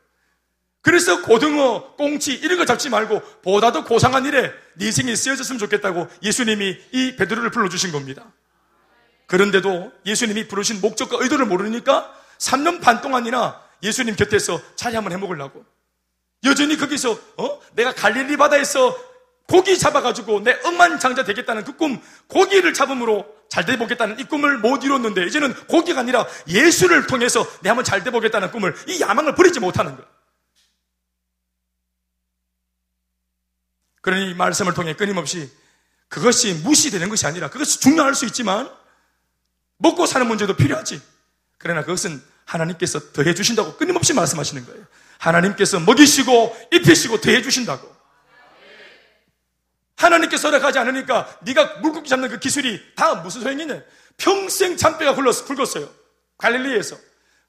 [0.82, 6.08] 그래서 고등어, 꽁치 이런 거 잡지 말고 보다 더 고상한 일에 네 인생이 쓰여졌으면 좋겠다고
[6.24, 8.26] 예수님이 이 베드로를 불러주신 겁니다.
[9.28, 15.66] 그런데도 예수님이 부르신 목적과 의도를 모르니까 3년 반 동안이나 예수님 곁에서 자리 한번 해먹으려고
[16.46, 17.60] 여전히 거기서 어?
[17.74, 18.98] 내가 갈릴리 바다에서
[19.48, 24.84] 고기 잡아가지고 내 억만장자 되겠다는 그 꿈, 고기를 잡음으로 잘 돼 보겠다는 이 꿈을 못
[24.84, 29.60] 이뤘는데 이제는 고기가 아니라 예수를 통해서 내 한번 잘 돼 보겠다는 꿈을 이 야망을 버리지
[29.60, 30.06] 못하는 거야.
[34.02, 35.52] 그러니 이 말씀을 통해 끊임없이
[36.08, 38.72] 그것이 무시되는 것이 아니라 그것이 중요할 수 있지만
[39.78, 41.02] 먹고 사는 문제도 필요하지.
[41.58, 44.86] 그러나 그것은 하나님께서 더해 주신다고 끊임없이 말씀하시는 거예요.
[45.18, 47.99] 하나님께서 먹이시고 입히시고 더해 주신다고.
[50.00, 53.82] 하나님께서 허락하지 않으니까 네가 물고기 잡는 그 기술이 다 무슨 소용이냐?
[54.18, 55.90] 평생 잔뼈가 굵었어요.
[56.38, 56.98] 갈릴리에서.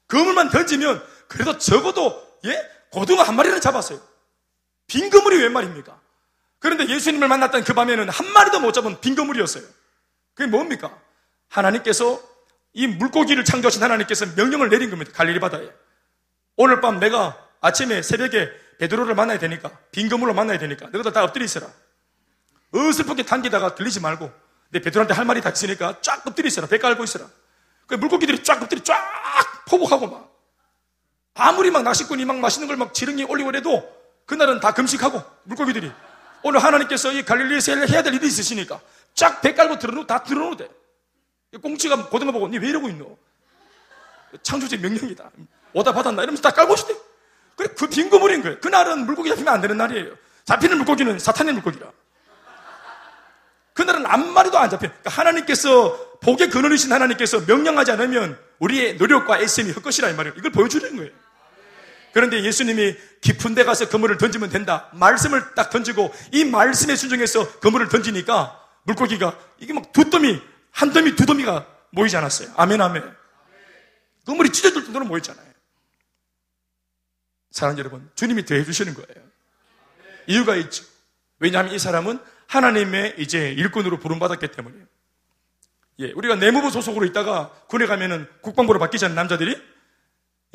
[0.07, 4.01] 그물만 던지면 그래도 적어도 예 고등어 한 마리는 잡았어요.
[4.87, 5.97] 빈 그물이 웬 말입니까?
[6.59, 9.63] 그런데 예수님을 만났던 그 밤에는 한 마리도 못 잡은 빈 그물이었어요.
[10.33, 10.95] 그게 뭡니까?
[11.47, 12.21] 하나님께서
[12.73, 15.11] 이 물고기를 창조하신 하나님께서 명령을 내린 겁니다.
[15.13, 15.69] 갈릴리 바다에.
[16.57, 21.45] 오늘 밤 내가 아침에 새벽에 베드로를 만나야 되니까 빈 그물로 만나야 되니까 너희들 다 엎드려
[21.45, 21.67] 있어라.
[22.73, 24.31] 어슬프게 당기다가 들리지 말고
[24.69, 26.67] 내 베드로한테 할 말이 다 있으니까 쫙 엎드려 있어라.
[26.67, 27.25] 배 깔고 있어라.
[27.87, 30.31] 그 물고기들이 쫙 엎드려 쫙 포복하고 막
[31.33, 35.91] 아무리 막 낚시꾼이 막 맛있는 걸 막 지렁이 올리고 그래도 그날은 다 금식하고 물고기들이
[36.43, 38.79] 오늘 하나님께서 이 갈릴리에서 해야 될 일이 있으시니까
[39.13, 40.69] 쫙 배 깔고 들어놓 다 들어놓으 돼.
[41.61, 43.17] 꽁치가 고등어 보고 니 왜 이러고 있노?
[44.43, 45.29] 창조주의 명령이다.
[45.73, 46.23] 오다 받았나?
[46.23, 46.95] 이러면서 다 깔고 있대.
[47.57, 48.59] 그래, 그 빈구물인 거예요.
[48.61, 50.15] 그날은 물고기 잡히면 안 되는 날이에요.
[50.45, 51.91] 잡히는 물고기는 사탄의 물고기라.
[53.73, 54.87] 그날은 한 마리도 안 잡혀.
[54.87, 60.35] 그러니까 하나님께서 복의 근원이신 하나님께서 명령하지 않으면 우리의 노력과 애씀이 헛것이라 이 말이에요.
[60.37, 61.11] 이걸 보여주는 거예요.
[62.13, 64.89] 그런데 예수님이 깊은 데 가서 그물을 던지면 된다.
[64.93, 71.15] 말씀을 딱 던지고 이 말씀에 순종해서 그물을 던지니까 물고기가 이게 막 두 더미, 한 더미,
[71.15, 72.53] 두 더미가 모이지 않았어요.
[72.57, 73.03] 아멘, 아멘.
[74.25, 75.51] 그물이 찢어질 정도로 모였잖아요.
[77.51, 79.27] 사랑 여러분, 주님이 더해 주시는 거예요.
[80.27, 80.85] 이유가 있죠.
[81.39, 82.19] 왜냐하면 이 사람은
[82.51, 84.85] 하나님의 이제 일꾼으로 부름받았기 때문이에요.
[85.99, 89.55] 예, 우리가 내무부 소속으로 있다가 군에 가면은 국방부로 바뀌잖아요, 남자들이.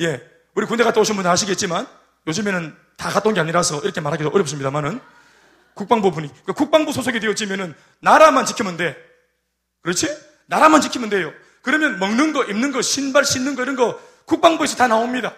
[0.00, 0.22] 예,
[0.54, 1.86] 우리 군대 갔다 오신 분은 아시겠지만
[2.26, 5.00] 요즘에는 다온게 아니라서 이렇게 말하기도 어렵습니다만은
[5.72, 8.96] 국방부 분이, 그러니까 국방부 소속이 되어지면은 나라만 지키면 돼.
[9.80, 10.08] 그렇지?
[10.46, 11.32] 나라만 지키면 돼요.
[11.62, 15.34] 그러면 먹는 거, 입는 거, 신발 신는 거 이런 거 국방부에서 다 나옵니다.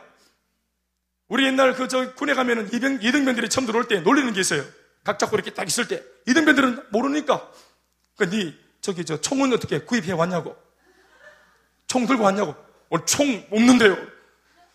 [1.28, 4.64] 우리 옛날 그 저 군에 가면은 이등, 이등병들이 처음 들어올 때 놀리는 게 있어요.
[5.08, 7.50] 각 잡고 이렇게 딱 있을 때 이등병들은 모르니까
[8.18, 10.54] 그니 저기 저 총은 어떻게 구입해 왔냐고.
[11.86, 12.54] 총 들고 왔냐고.
[12.90, 13.96] 오늘 총 없는데요.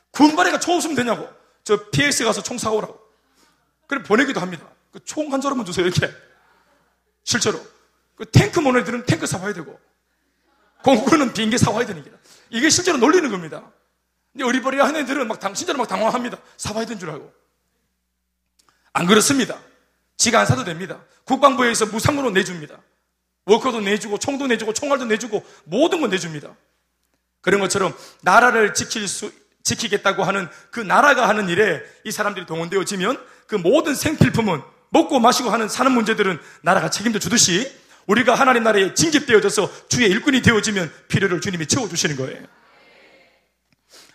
[0.10, 1.30] 군발에가 총 없으면 되냐고.
[1.64, 3.00] 저 PS 가서 총 사오라고.
[3.86, 4.68] 그래 보내기도 합니다.
[4.92, 6.12] 그 총 한 자루만 주세요 이렇게.
[7.24, 7.60] 실제로.
[8.16, 9.80] 그 탱크 모네들은 탱크 사와야 되고
[10.84, 12.12] 공군은 비행기 사와야 되는 게
[12.50, 13.72] 이게 실제로 놀리는 겁니다.
[14.32, 16.40] 근데 어리버리한 애들은 막 당, 진짜로 막 당황합니다.
[16.58, 17.32] 사와야 되는 줄 알고.
[18.94, 19.60] 안 그렇습니다.
[20.18, 21.04] 지가 안 사도 됩니다.
[21.26, 22.80] 국방부에서 무상으로 내줍니다.
[23.46, 26.56] 워커도 내주고, 총도 내주고, 총알도 내주고, 모든 거 내줍니다.
[27.42, 29.32] 그런 것처럼 나라를 지킬 수,
[29.64, 35.68] 지키겠다고 하는 그 나라가 하는 일에 이 사람들이 동원되어지면 그 모든 생필품은 먹고 마시고 하는
[35.68, 37.70] 사는 문제들은 나라가 책임져 주듯이
[38.06, 42.44] 우리가 하나님 나라에 징집되어져서 주의 일꾼이 되어지면 필요를 주님이 채워 주시는 거예요.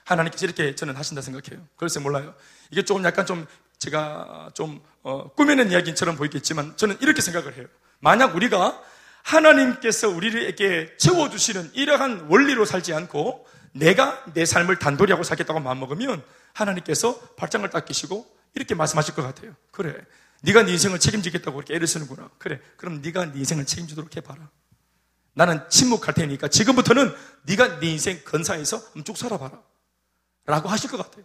[0.04, 1.66] 하나님께서 이렇게 저는 하신다 생각해요.
[1.76, 2.34] 글쎄 몰라요.
[2.70, 3.46] 이게 조금 약간 좀
[3.78, 7.66] 제가 좀 어, 꾸며낸 이야기처럼 보이겠지만 저는 이렇게 생각을 해요.
[8.00, 8.80] 만약 우리가
[9.22, 17.18] 하나님께서 우리에게 채워주시는 이러한 원리로 살지 않고 내가 내 삶을 단돌이 하고 살겠다고 마음먹으면 하나님께서
[17.36, 19.54] 발장을 딱 끼시고 이렇게 말씀하실 것 같아요.
[19.70, 19.94] 그래.
[20.42, 22.30] 네가 네 인생을 책임지겠다고 이렇게 애를 쓰는구나.
[22.38, 22.60] 그래.
[22.76, 24.48] 그럼 네가 네 인생을 책임지도록 해봐라.
[25.34, 29.60] 나는 침묵할 테니까 지금부터는 네가 네 인생 건사해서 쭉 살아봐라.
[30.46, 31.24] 라고 하실 것 같아요.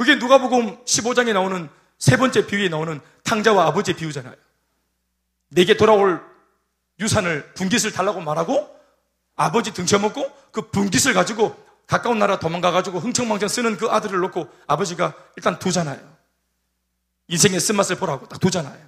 [0.00, 4.34] 그게 누가복음 15장에 나오는 세 번째 비유에 나오는 탕자와 아버지의 비유잖아요.
[5.50, 6.24] 내게 돌아올
[7.00, 8.74] 유산을 분깃을 달라고 말하고
[9.36, 11.54] 아버지 등쳐먹고 그 분깃을 가지고
[11.86, 16.00] 가까운 나라 도망가가지고 흥청망청 쓰는 그 아들을 놓고 아버지가 일단 두잖아요.
[17.28, 18.82] 인생의 쓴맛을 보라고 딱 두잖아요.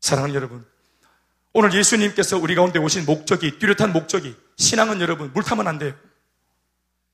[0.00, 0.66] 사랑하는 여러분.
[1.54, 5.94] 오늘 예수님께서 우리 가운데 오신 목적이, 뚜렷한 목적이, 신앙은 여러분, 물 타면 안 돼요.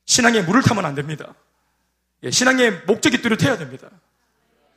[0.06, 1.32] 신앙에 물을 타면 안 됩니다.
[2.22, 3.88] 예, 신앙의 목적이 뚜렷해야 됩니다.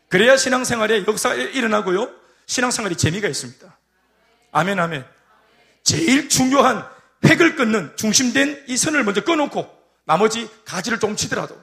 [0.10, 2.10] 그래야 신앙생활에 역사가 일어나고요.
[2.45, 3.78] 신앙생활이 재미가 있습니다.
[4.52, 5.06] 아멘, 아멘.
[5.84, 6.86] 제일 중요한
[7.25, 9.69] 획을 끊는 중심된 이 선을 먼저 끊어놓고
[10.06, 11.62] 나머지 가지를 좀 치더라도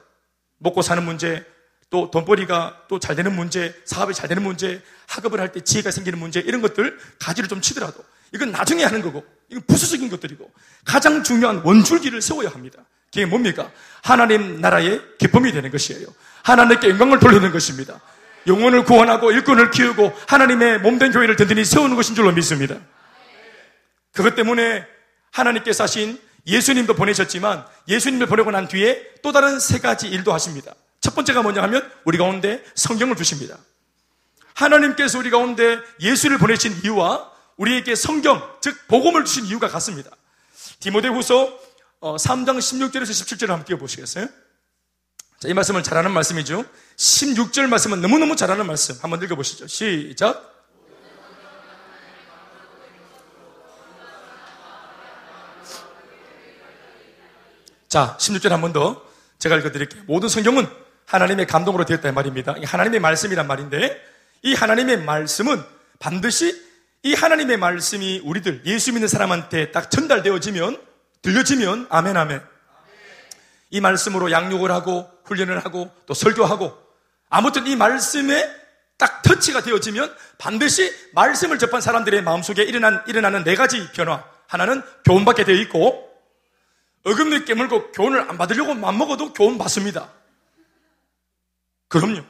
[0.59, 1.45] 먹고 사는 문제,
[1.89, 6.19] 또 돈벌이가 또 잘 되는 문제, 사업이 잘 되는 문제, 학업을 할 때 지혜가 생기는
[6.19, 10.51] 문제 이런 것들 가지를 좀 치더라도 이건 나중에 하는 거고 이건 부수적인 것들이고
[10.85, 12.83] 가장 중요한 원줄기를 세워야 합니다.
[13.11, 13.71] 그게 뭡니까?
[14.01, 16.07] 하나님 나라의 기쁨이 되는 것이에요.
[16.43, 17.99] 하나님께 영광을 돌리는 것입니다.
[18.47, 22.77] 영혼을 구원하고 일꾼을 키우고 하나님의 몸된 교회를 든든히 세우는 것인 줄로 믿습니다.
[24.13, 24.85] 그것 때문에
[25.31, 30.73] 하나님께서 하신 예수님도 보내셨지만 예수님을 보내고 난 뒤에 또 다른 세 가지 일도 하십니다.
[31.01, 33.57] 첫 번째가 뭐냐 하면 우리 가운데 성경을 주십니다.
[34.53, 40.09] 하나님께서 우리 가운데 예수를 보내신 이유와 우리에게 성경, 즉 복음을 주신 이유가 같습니다.
[40.79, 41.59] 디모데후서
[42.01, 44.27] 3장 어, 16절에서 17절을 한번 띄워보시겠어요?
[45.39, 46.63] 자, 이 말씀을 잘하는 말씀이죠.
[46.95, 48.95] 16절 말씀은 너무너무 잘하는 말씀.
[49.01, 49.67] 한번 읽어보시죠.
[49.67, 50.53] 시작.
[57.87, 59.01] 자, 16절 한 번 더
[59.39, 60.03] 제가 읽어드릴게요.
[60.07, 60.67] 모든 성경은
[61.05, 62.55] 하나님의 감동으로 되었다 말입니다.
[62.63, 63.97] 하나님의 말씀이란 말인데
[64.43, 65.63] 이 하나님의 말씀은
[65.99, 66.61] 반드시
[67.03, 70.81] 이 하나님의 말씀이 우리들 예수 믿는 사람한테 딱 전달되어지면
[71.21, 72.41] 들려지면 아멘 아멘.
[73.69, 76.77] 이 말씀으로 양육을 하고 훈련을 하고 또 설교하고
[77.29, 78.49] 아무튼 이 말씀에
[78.97, 84.23] 딱 터치가 되어지면 반드시 말씀을 접한 사람들의 마음속에 일어난, 일어나는 네 가지 변화.
[84.47, 86.07] 하나는 교훈받게 되어 있고
[87.05, 90.09] 어금니 깨물고 교훈을 안 받으려고 맘먹어도 교훈 받습니다.
[91.89, 92.23] 그럼요.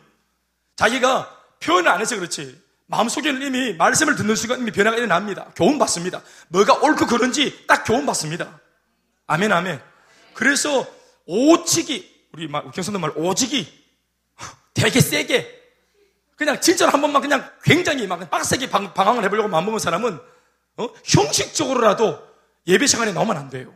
[0.76, 2.62] 자기가 표현을 안 해서 그렇지.
[2.88, 5.52] 마음속에는 이미 말씀을 듣는 순간 이미 변화가 일어납니다.
[5.56, 6.22] 교훈 받습니다.
[6.50, 8.60] 뭐가 옳고 그런지 딱 교훈 받습니다.
[9.28, 9.82] 아멘, 아멘.
[10.34, 10.88] 그래서
[11.26, 13.86] 오치기, 우리 막 경선도 말 오지기,
[14.74, 15.58] 되게 세게,
[16.38, 20.20] 그냥 진짜로 한 번만 그냥 굉장히 막 빡세게 방, 방황을 해보려고 마음먹은 사람은
[20.78, 20.90] 어?
[21.04, 22.26] 형식적으로라도
[22.68, 23.74] 예배 시간에 나오면 안 돼요.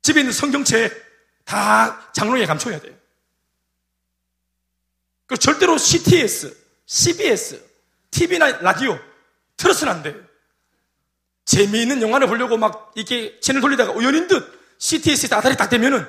[0.00, 0.90] 집에 있는 성경책
[1.44, 2.96] 다 장롱에 감춰야 돼요.
[5.26, 6.56] 그 절대로 CTS,
[6.86, 7.62] CBS,
[8.10, 8.98] TV나 라디오
[9.56, 10.31] 틀어서는 안 돼요.
[11.44, 16.06] 재미있는 영화를 보려고 막 이렇게 채널 돌리다가 우연인 듯 CTS에 아다리 딱 되면은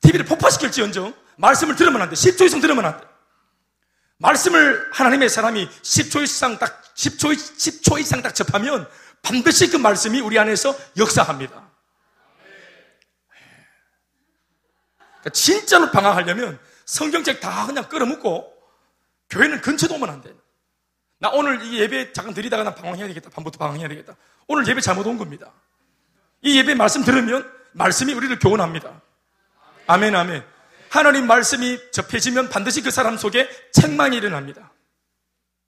[0.00, 2.14] TV를 폭파시킬지언정 말씀을 들으면 안 돼.
[2.14, 3.06] 10초 이상 들으면 안 돼.
[4.18, 8.88] 말씀을 하나님의 사람이 10초 이상 딱, 10초, 10초 이상 딱 접하면
[9.22, 11.70] 반드시 그 말씀이 우리 안에서 역사합니다.
[15.20, 18.54] 그러니까 진짜로 방황하려면 성경책 다 그냥 끌어먹고
[19.28, 20.32] 교회는 근처도 오면 안 돼.
[21.18, 23.30] 나 오늘 이 예배 잠깐 드리다가 나 방황해야 되겠다.
[23.30, 24.16] 밤부터 방황해야 되겠다.
[24.48, 25.52] 오늘 예배 잘못 온 겁니다.
[26.42, 29.00] 이 예배 말씀 들으면 말씀이 우리를 교훈합니다.
[29.86, 30.44] 아멘, 아멘.
[30.88, 34.72] 하나님 말씀이 접해지면 반드시 그 사람 속에 책망이 일어납니다.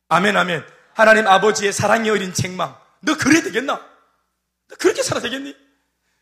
[0.08, 0.64] 아멘, 아멘.
[0.94, 2.76] 하나님 아버지의 사랑이 어린 책망.
[3.00, 3.84] 너 그래야 되겠나?
[4.68, 5.56] 너 그렇게 살아 되겠니?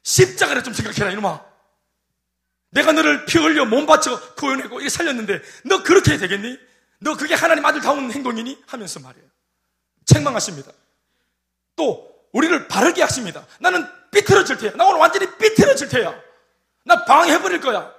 [0.03, 1.45] 십자가를 좀 생각해라, 이놈아.
[2.71, 6.59] 내가 너를 피 흘려 몸 바쳐 구원하고 이게 살렸는데 너 그렇게 해야 되겠니?
[6.99, 8.65] 너 그게 하나님 아들다운 행동이니?
[8.67, 9.27] 하면서 말이에요.
[10.05, 10.73] 책망하십니다.
[11.77, 13.47] 또 우리를 바르게 하십니다.
[13.59, 14.73] 나는 삐뚤어질 테야.
[14.77, 16.15] 나 오늘 완전히 삐뚤어질 테야.
[16.85, 17.91] 나 방해해버릴 거야.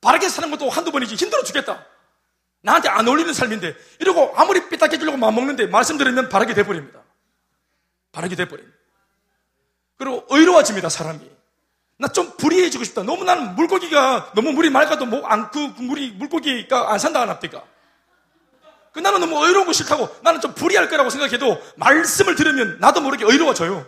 [0.00, 1.84] 바르게 사는 것도 한두 번이지 힘들어 죽겠다.
[2.62, 7.00] 나한테 안 어울리는 삶인데 이러고 아무리 삐딱해 주려고 마음먹는데 말씀 드리면 바르게 돼버립니다.
[8.10, 8.76] 바르게 돼버립니다.
[9.96, 11.30] 그리고 의로워집니다, 사람이.
[11.96, 13.04] 나 좀 불이해지고 싶다.
[13.04, 17.62] 너무 나는 물고기가 너무 물이 맑아도 뭐 안, 그 물이, 물고기가 안 산다, 안 합니까?
[18.94, 23.24] 그 나는 너무 의로운 거 싫다고 나는 좀 불이할 거라고 생각해도 말씀을 들으면 나도 모르게
[23.26, 23.84] 의로워져요.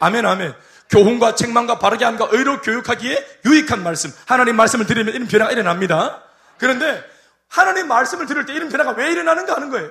[0.00, 0.54] 아멘, 아멘.
[0.88, 4.10] 교훈과 책망과 바르게 함과 의로 교육하기에 유익한 말씀.
[4.26, 6.22] 하나님 말씀을 들으면 이런 변화가 일어납니다.
[6.58, 7.04] 그런데
[7.48, 9.90] 하나님 말씀을 들을 때 이런 변화가 왜 일어나는가 하는 거예요.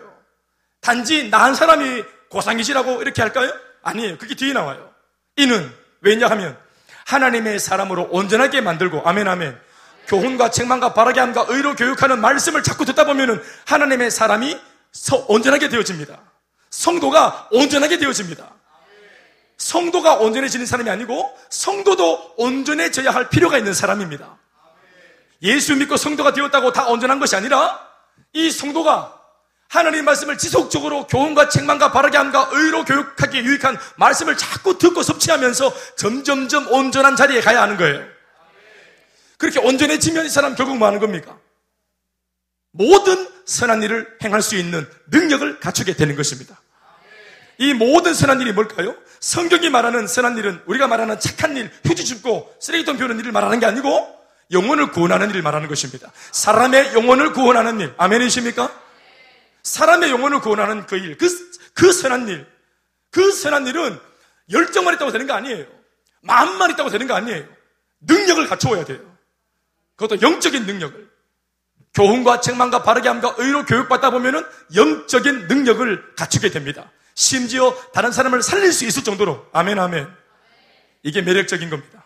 [0.82, 3.52] 단지 나 한 사람이 고상이시라고 이렇게 할까요?
[3.84, 4.18] 아니에요.
[4.18, 4.90] 그게 뒤에 나와요.
[5.36, 6.58] 이는 왜냐 하면
[7.06, 9.60] 하나님의 사람으로 온전하게 만들고 아멘 아멘
[10.08, 14.60] 교훈과 책망과 바르게 함과 의로 교육하는 말씀을 자꾸 듣다 보면은 하나님의 사람이
[15.28, 16.18] 온전하게 되어집니다.
[16.70, 18.50] 성도가 온전하게 되어집니다.
[19.58, 24.38] 성도가 온전해지는 사람이 아니고 성도도 온전해져야 할 필요가 있는 사람입니다.
[25.42, 27.80] 예수 믿고 성도가 되었다고 다 온전한 것이 아니라
[28.34, 29.14] 이 성도가
[29.68, 36.72] 하나님 말씀을 지속적으로 교훈과 책망과 바르게 함과 의로 교육하기에 유익한 말씀을 자꾸 듣고 섭취하면서 점점점
[36.72, 38.15] 온전한 자리에 가야 하는 거예요.
[39.46, 41.38] 그렇게 온전해지면 이 사람 결국 뭐 하는 겁니까?
[42.72, 46.60] 모든 선한 일을 행할 수 있는 능력을 갖추게 되는 것입니다.
[47.60, 48.96] 이 모든 선한 일이 뭘까요?
[49.20, 53.66] 성경이 말하는 선한 일은 우리가 말하는 착한 일, 휴지 줍고 쓰레기통 비우는 일을 말하는 게
[53.68, 54.20] 아니고
[54.52, 56.12] 영혼을 구원하는 일을 말하는 것입니다.
[56.32, 57.94] 사람의 영혼을 구원하는 일.
[57.98, 58.72] 아멘이십니까?
[59.64, 61.28] 사람의 영혼을 구원하는 그 일, 그,
[61.74, 62.48] 그 선한 일.
[63.12, 64.00] 그 선한 일은
[64.52, 65.66] 열정만 있다고 되는 거 아니에요.
[66.24, 67.46] 마음만 있다고 되는 거 아니에요.
[68.02, 69.15] 능력을 갖추어야 돼요.
[69.96, 71.10] 그것도 영적인 능력을.
[71.94, 76.92] 교훈과 책망과 바르게 함과 의로 교육받다 보면은 영적인 능력을 갖추게 됩니다.
[77.14, 80.08] 심지어 다른 사람을 살릴 수 있을 정도로 아멘 아멘.
[81.04, 82.06] 이게 매력적인 겁니다.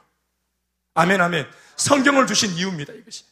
[0.93, 1.47] 아멘 아멘.
[1.75, 2.93] 성경을 주신 이유입니다.
[2.93, 3.23] 이것이.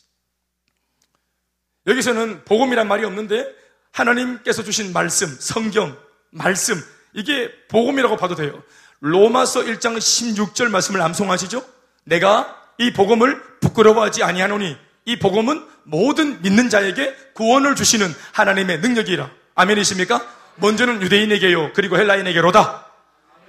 [1.86, 3.54] 여기서는 복음이란 말이 없는데
[3.92, 5.98] 하나님께서 주신 말씀, 성경,
[6.32, 6.82] 말씀
[7.14, 8.64] 이게 복음이라고 봐도 돼요.
[9.00, 11.64] 로마서 1장 16절 말씀을 암송하시죠?
[12.06, 19.30] 내가 이 복음을 부끄러워하지 아니하노니 이 복음은 모든 믿는 자에게 구원을 주시는 하나님의 능력이라.
[19.56, 20.22] 아멘이십니까?
[20.56, 21.72] 먼저는 유대인에게요.
[21.74, 22.86] 그리고 헬라인에게로다.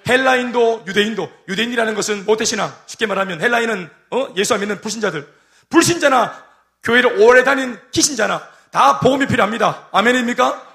[0.08, 4.28] 헬라인도 유대인도 유대인이라는 것은 모태신앙 쉽게 말하면 헬라인은 어?
[4.36, 5.26] 예수 안 믿는 불신자들
[5.68, 6.44] 불신자나
[6.82, 9.88] 교회를 오래 다닌 키신자나 다 복음이 필요합니다.
[9.92, 10.66] 아멘입니까?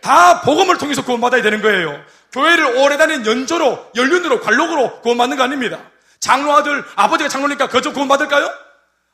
[0.00, 2.00] 다 복음을 통해서 구원받아야 되는 거예요.
[2.32, 5.78] 교회를 오래 다닌 연조로 연륜으로 관록으로 구원받는 거 아닙니다.
[6.22, 8.48] 장로 아들 아버지가 장로니까 그저 구원받을까요?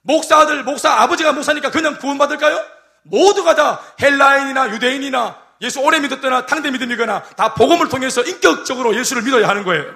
[0.02, 2.62] 목사 아들 목사 아버지가 목사니까 그냥 구원받을까요?
[3.02, 9.48] 모두가 다 헬라인이나 유대인이나 예수 오래 믿었거나 탕대 믿음이거나 다 복음을 통해서 인격적으로 예수를 믿어야
[9.48, 9.86] 하는 거예요.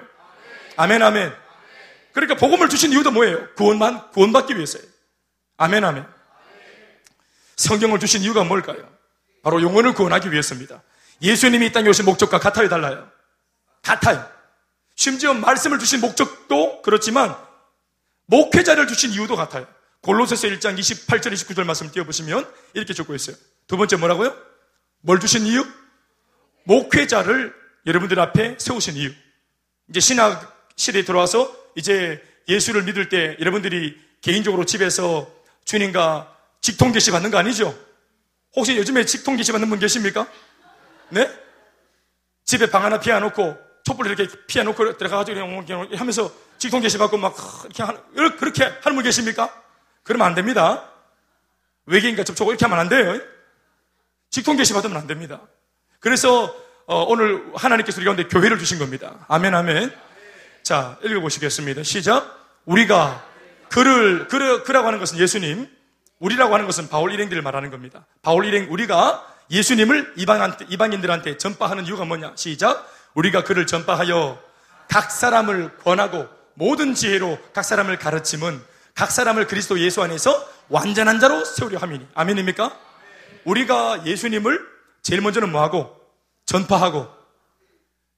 [0.77, 1.35] 아멘, 아멘.
[2.13, 3.47] 그러니까 복음을 주신 이유도 뭐예요?
[3.57, 4.87] 구원만, 구원받기 위해서예요.
[5.59, 6.07] 아멘, 아멘.
[7.57, 8.89] 성경을 주신 이유가 뭘까요?
[9.43, 10.83] 바로 영혼을 구원하기 위해서입니다.
[11.21, 13.07] 예수님이 이 땅에 오신 목적과 같아요, 달라요?
[13.83, 14.27] 같아요.
[14.95, 17.37] 심지어 말씀을 주신 목적도 그렇지만
[18.27, 19.67] 목회자를 주신 이유도 같아요.
[20.03, 23.37] 골로새서 1장 28절 29절 말씀 띄워보시면 이렇게 적고 있어요.
[23.67, 24.37] 두 번째 뭐라고요?
[25.01, 25.65] 뭘 주신 이유?
[26.65, 27.55] 목회자를
[27.87, 29.13] 여러분들 앞에 세우신 이유.
[29.89, 35.31] 이제 신학 시대에 들어와서 이제 예수를 믿을 때 여러분들이 개인적으로 집에서
[35.65, 37.77] 주님과 직통 계시 받는 거 아니죠?
[38.55, 40.27] 혹시 요즘에 직통 계시 받는 분 계십니까?
[41.11, 41.31] 네?
[42.45, 45.41] 집에 방 하나 피워놓고 촛불 이렇게 피워놓고 들어가가지고
[45.97, 48.01] 하면서 직통 계시 받고 막 이렇게 하는,
[48.37, 49.53] 그렇게 하는 분 계십니까?
[50.03, 50.89] 그러면 안 됩니다.
[51.87, 53.21] 외계인과 접촉을 이렇게 하면 안 돼요.
[54.31, 55.41] 직통 계시 받으면 안 됩니다.
[55.99, 56.55] 그래서
[56.87, 59.25] 어, 오늘 하나님께서 우리 가운데 교회를 주신 겁니다.
[59.29, 59.93] 아멘, 아멘.
[60.63, 61.83] 자, 읽어보시겠습니다.
[61.83, 62.39] 시작.
[62.65, 63.25] 우리가
[63.69, 65.69] 그를, 그를, 그라고 하는 것은 예수님,
[66.19, 68.07] 우리라고 하는 것은 바울 일행들을 말하는 겁니다.
[68.21, 72.33] 바울 일행, 우리가 예수님을 이방한테, 이방인들한테 전파하는 이유가 뭐냐?
[72.37, 72.92] 시작.
[73.15, 74.41] 우리가 그를 전파하여
[74.89, 78.63] 각 사람을 권하고 모든 지혜로 각 사람을 가르침은
[78.95, 82.07] 각 사람을 그리스도 예수 안에서 완전한 자로 세우려 함이니.
[82.15, 82.79] 아멘입니까?
[83.45, 84.67] 우리가 예수님을
[85.03, 85.99] 제일 먼저는 뭐하고?
[86.47, 87.09] 전파하고.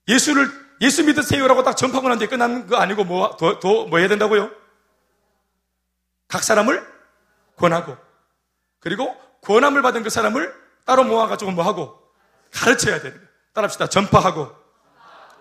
[0.09, 4.09] 예수를, 예수 믿으세요라고 딱 전파하고 난 뒤에 끝난 거 아니고 뭐, 더, 더, 뭐 해야
[4.09, 4.51] 된다고요?
[6.29, 6.87] 각 사람을
[7.57, 7.97] 권하고.
[8.81, 10.53] 그리고 권함을 받은 그 사람을
[10.85, 12.03] 따로 모아가지고 뭐하고?
[12.53, 13.29] 가르쳐야 되는 거예요.
[13.55, 13.89] 따라합시다.
[13.89, 14.55] 전파하고,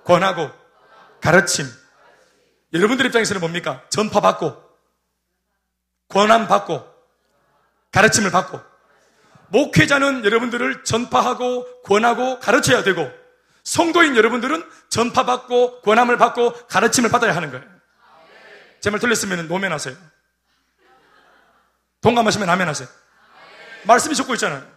[0.04, 0.52] 권하고,
[1.22, 1.66] 가르침.
[2.74, 3.84] 여러분들 입장에서는 뭡니까?
[3.90, 4.62] 전파받고,
[6.10, 6.94] 권함받고,
[7.92, 8.60] 가르침을 받고.
[9.50, 13.10] 목회자는 여러분들을 전파하고, 권하고, 가르쳐야 되고,
[13.64, 17.66] 성도인 여러분들은 전파받고, 권함을 받고, 가르침을 받아야 하는 거예요.
[18.82, 19.96] 제 말 들렸으면 노면하세요.
[22.02, 22.90] 동감하시면 아멘하세요.
[23.84, 24.73] 말씀이 적고 있잖아요.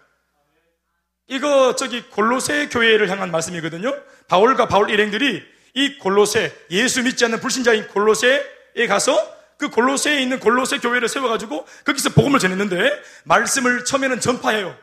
[1.29, 3.95] 이거 저기 골로새 교회를 향한 말씀이거든요.
[4.29, 5.43] 바울과 바울 일행들이
[5.75, 12.11] 이 골로새 예수 믿지 않는 불신자인 골로새에 가서 그 골로새에 있는 골로새 교회를 세워가지고 거기서
[12.11, 14.77] 복음을 전했는데 말씀을 처음에는 전파해요.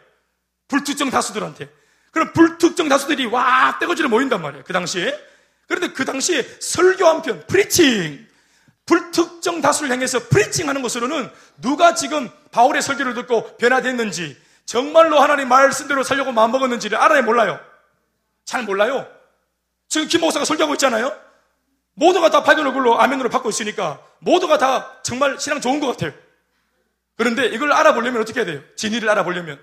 [0.68, 1.70] 불특정 다수들한테.
[2.12, 4.64] 그럼 불특정 다수들이 와 떼거지로 모인단 말이에요.
[4.66, 5.18] 그 당시에.
[5.68, 8.28] 그런데 그 당시에 설교 한 편, 프리칭,
[8.86, 11.30] 불특정 다수를 향해서 프리칭하는 것으로는
[11.62, 17.60] 누가 지금 바울의 설교를 듣고 변화됐는지 정말로 하나님 말씀대로 살려고 마음먹었는지를 알아야 몰라요.
[18.46, 19.08] 잘 몰라요.
[19.88, 21.16] 지금 김 목사가 설교하고 있잖아요.
[21.96, 26.12] 모두가 다 밝은 얼굴로 아멘으로 받고 있으니까 모두가 다 정말 신앙 좋은 것 같아요.
[27.18, 28.62] 그런데 이걸 알아보려면 어떻게 해야 돼요?
[28.76, 29.60] 진리를 알아보려면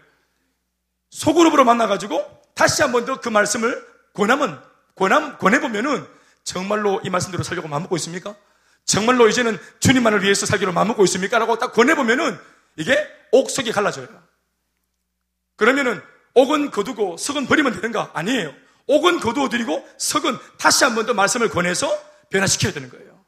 [1.10, 3.84] 소그룹으로 만나가지고 다시 한 번 더 그 말씀을
[4.14, 4.62] 권하면
[4.94, 6.06] 권함 권해보면은
[6.44, 8.34] 정말로 이 말씀대로 살려고 마음먹고 있습니까?
[8.84, 11.38] 정말로 이제는 주님만을 위해서 살기로 마음먹고 있습니까?
[11.38, 12.38] 라고 딱 권해보면은
[12.76, 14.06] 이게 옥석이 갈라져요.
[15.60, 16.00] 그러면은
[16.32, 18.12] 옥은 거두고 석은 버리면 되는가?
[18.14, 18.54] 아니에요.
[18.86, 21.86] 옥은 거두어 드리고 석은 다시 한 번 더 말씀을 권해서
[22.30, 23.22] 변화시켜야 되는 거예요.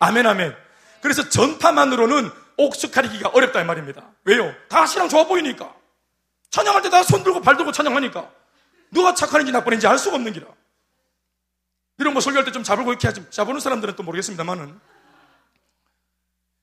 [0.00, 0.56] 아멘, 아멘.
[1.00, 4.10] 그래서 전파만으로는 옥석 가리기가 어렵다 이 말입니다.
[4.24, 4.52] 왜요?
[4.68, 5.72] 다 신앙 좋아 보이니까.
[6.50, 8.28] 찬양할 때 다 손 들고 발 들고 찬양하니까.
[8.90, 10.46] 누가 착한인지 나쁜인지 알 수가 없는 기라.
[11.98, 13.24] 이런 거 설교할 때 좀 잡을고 이렇게 하지.
[13.30, 14.80] 잡보는 사람들은 또 모르겠습니다만은.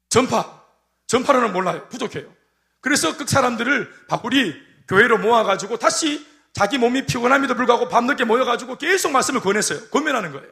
[0.09, 0.61] 전파.
[1.07, 1.87] 전파로는 몰라요.
[1.87, 2.33] 부족해요.
[2.81, 9.41] 그래서 그 사람들을 바울이 교회로 모아가지고 다시 자기 몸이 피곤함에도 불구하고 밤늦게 모여가지고 계속 말씀을
[9.41, 9.87] 권했어요.
[9.89, 10.47] 권면하는 거예요.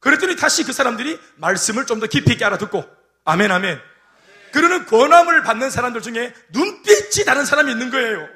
[0.00, 2.84] 그랬더니 다시 그 사람들이 말씀을 좀 더 깊이 있게 알아듣고,
[3.24, 3.80] 아멘, 아멘.
[4.52, 8.28] 그러는 권함을 받는 사람들 중에 눈빛이 다른 사람이 있는 거예요.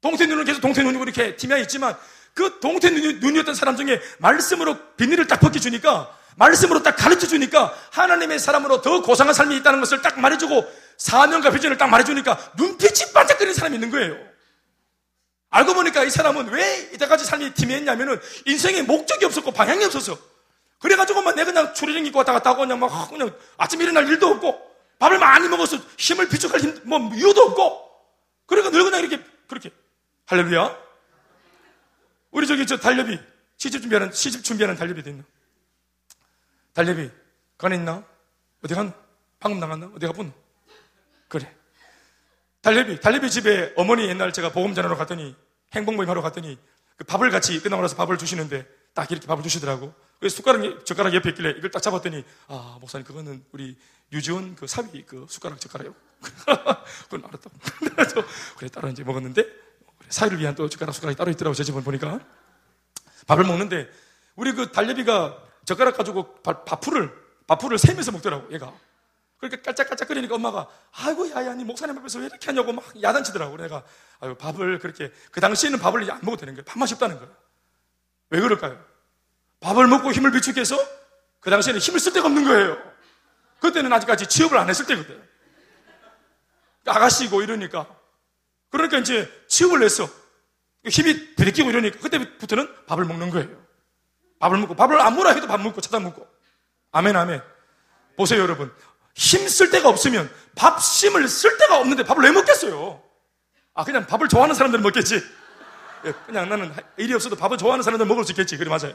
[0.00, 1.96] 동태 눈은 계속 동태 눈이고 이렇게 팀이 있지만
[2.34, 8.38] 그 동태 눈이 었던 사람 중에 말씀으로 비닐을 딱 벗겨주니까 말씀으로 딱 가르쳐 주니까 하나님의
[8.38, 10.66] 사람으로 더 고상한 삶이 있다는 것을 딱 말해주고
[10.98, 14.16] 사명과 비전을 딱 말해주니까 눈빛이 반짝거리는 사람이 있는 거예요.
[15.50, 20.18] 알고 보니까 이 사람은 왜 이때까지 삶이 팀했냐면은 인생에 목적이 없었고 방향이 없었어.
[20.78, 24.76] 그래가지고만 내가 그냥 추리링 입고 왔다 갔다 하고 그냥 막 그냥 아침에 일어날 일도 없고
[24.98, 27.90] 밥을 많이 먹어서 힘을 비축할 힘, 뭐 이유도 없고
[28.46, 29.70] 그러니까 늘 그냥 이렇게 그렇게
[30.26, 30.76] 할렐루야.
[32.32, 33.18] 우리 저기 저 달려비
[33.56, 35.22] 시집 준비하는 시집 준비하는 달려비 됐나?
[36.74, 37.10] 달래비,
[37.56, 38.04] 간에 있나?
[38.62, 38.92] 어디 갔나?
[39.40, 39.90] 방금 나갔나?
[39.94, 40.32] 어디 가본
[41.28, 41.54] 그래.
[42.62, 45.36] 달래비, 달래비 집에 어머니 옛날 제가 보험 전화로 갔더니,
[45.74, 46.58] 행복 모임 하러 갔더니,
[46.96, 49.94] 그 밥을 같이 끝나고 나서 밥을 주시는데, 딱 이렇게 밥을 주시더라고.
[50.18, 53.76] 그래서 숟가락, 젓가락 옆에 있길래 이걸 딱 잡았더니, 아, 목사님, 그거는 우리
[54.12, 55.94] 유지원 그 사위 그 숟가락 젓가락이요.
[57.04, 57.50] 그건 알았다.
[57.94, 58.24] 그래서,
[58.56, 59.44] 그래, 따로 이제 먹었는데,
[60.08, 62.20] 사위를 위한 또 젓가락 숟가락이 따로 있더라고, 제 집을 보니까.
[63.26, 63.88] 밥을 먹는데,
[64.34, 67.12] 우리 그 달래비가 젓가락 가지고 밥풀을,
[67.46, 68.72] 밥풀을 세면서 먹더라고, 얘가.
[69.38, 73.56] 그러니까 깔짝깔짝 거리니까 엄마가, 아이고, 야야, 니 목사님 앞에서 왜 이렇게 하냐고 막 야단치더라고.
[73.56, 73.84] 내가,
[74.20, 76.64] 아유, 밥을 그렇게, 그 당시에는 밥을 안 먹어도 되는 거예요.
[76.64, 77.34] 밥맛이 없다는 거예요.
[78.30, 78.82] 왜 그럴까요?
[79.60, 80.76] 밥을 먹고 힘을 비축해서
[81.40, 82.78] 그 당시에는 힘을 쓸 데가 없는 거예요.
[83.60, 85.22] 그때는 아직까지 취업을 안 했을 때거든.
[86.86, 87.86] 아가씨고 이러니까.
[88.70, 90.08] 그러니까 이제 취업을 했어.
[90.86, 93.66] 힘이 부대끼고 이러니까 그때부터는 밥을 먹는 거예요.
[94.38, 96.26] 밥을 먹고 밥을 아무나 해도 밥 먹고 차다 먹고
[96.92, 97.42] 아멘 아멘
[98.16, 98.72] 보세요 여러분
[99.16, 103.02] 힘 쓸 데가 없으면 밥 심을 쓸 데가 없는데 밥을 왜 먹겠어요?
[103.74, 105.22] 아 그냥 밥을 좋아하는 사람들은 먹겠지.
[106.04, 108.56] 예, 그냥 나는 일이 없어도 밥을 좋아하는 사람들 먹을 수 있겠지.
[108.56, 108.94] 그래 맞아요.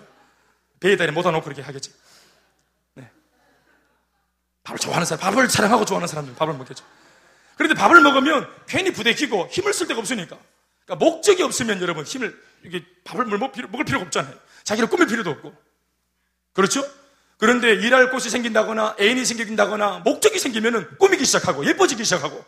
[0.80, 1.92] 배에다 못아 놓고 그렇게 하겠지.
[2.94, 3.10] 네.
[4.64, 6.86] 밥을 좋아하는 사람 밥을 사랑하고 좋아하는 사람들 밥을 먹겠죠.
[7.58, 10.38] 그런데 밥을 먹으면 괜히 부대끼고 힘을 쓸 데가 없으니까.
[10.86, 14.36] 그러니까 목적이 없으면 여러분 힘을 이게 밥을 먹을 필요가 없잖아요.
[14.64, 15.54] 자기를 꾸밀 필요도 없고.
[16.54, 16.84] 그렇죠?
[17.42, 22.46] 그런데 일할 곳이 생긴다거나 애인이 생긴다거나 목적이 생기면은 꾸미기 시작하고 예뻐지기 시작하고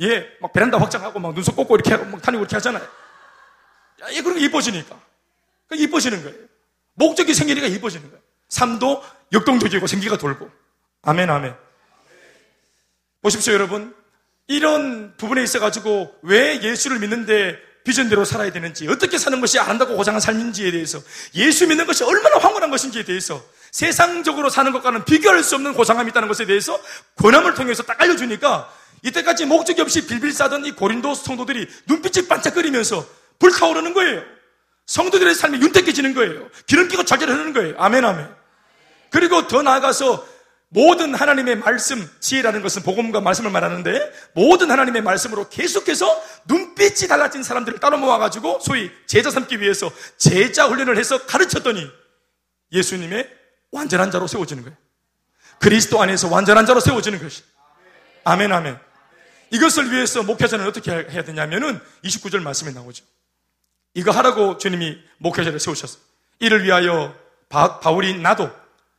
[0.00, 2.82] 예, 막 베란다 확장하고 막 눈썹 꽂고 이렇게 하고 막 다니고 이렇게 하잖아요.
[2.82, 4.98] 야, 예, 그러게 예뻐지니까.
[5.76, 6.38] 예뻐지는 거예요.
[6.94, 8.22] 목적이 생기니까 예뻐지는 거예요.
[8.48, 10.50] 삶도 역동적이고 생기가 돌고.
[11.02, 11.54] 아멘, 아멘.
[13.20, 13.94] 보십시오, 여러분.
[14.46, 20.70] 이런 부분에 있어가지고 왜 예수를 믿는데 비전대로 살아야 되는지, 어떻게 사는 것이 아름답고 고장한 삶인지에
[20.70, 20.98] 대해서,
[21.34, 26.28] 예수 믿는 것이 얼마나 황홀한 것인지에 대해서, 세상적으로 사는 것과는 비교할 수 없는 고상함이 있다는
[26.28, 26.80] 것에 대해서
[27.16, 33.06] 권함을 통해서 딱 알려주니까, 이때까지 목적이 없이 빌빌 싸던 이 고린도 성도들이 눈빛이 반짝거리면서
[33.38, 34.22] 불타오르는 거예요.
[34.86, 36.48] 성도들의 삶이 윤택해지는 거예요.
[36.66, 37.74] 기름 끼고 잘 흐르는 거예요.
[37.78, 38.28] 아멘, 아멘.
[39.10, 40.26] 그리고 더 나아가서
[40.68, 47.80] 모든 하나님의 말씀, 지혜라는 것은 복음과 말씀을 말하는데 모든 하나님의 말씀으로 계속해서 눈빛이 달라진 사람들을
[47.80, 51.90] 따로 모아가지고 소위 제자 삼기 위해서 제자 훈련을 해서 가르쳤더니
[52.72, 53.39] 예수님의
[53.72, 54.76] 완전한 자로 세워지는 거예요.
[55.58, 57.42] 그리스도 안에서 완전한 자로 세워지는 것이.
[58.24, 58.78] 아멘, 아멘.
[59.50, 63.04] 이것을 위해서 목회자는 어떻게 해야 되냐면은 29절 말씀에 나오죠.
[63.94, 66.00] 이거 하라고 주님이 목회자를 세우셨어요.
[66.38, 67.14] 이를 위하여
[67.48, 68.50] 바, 바울이 나도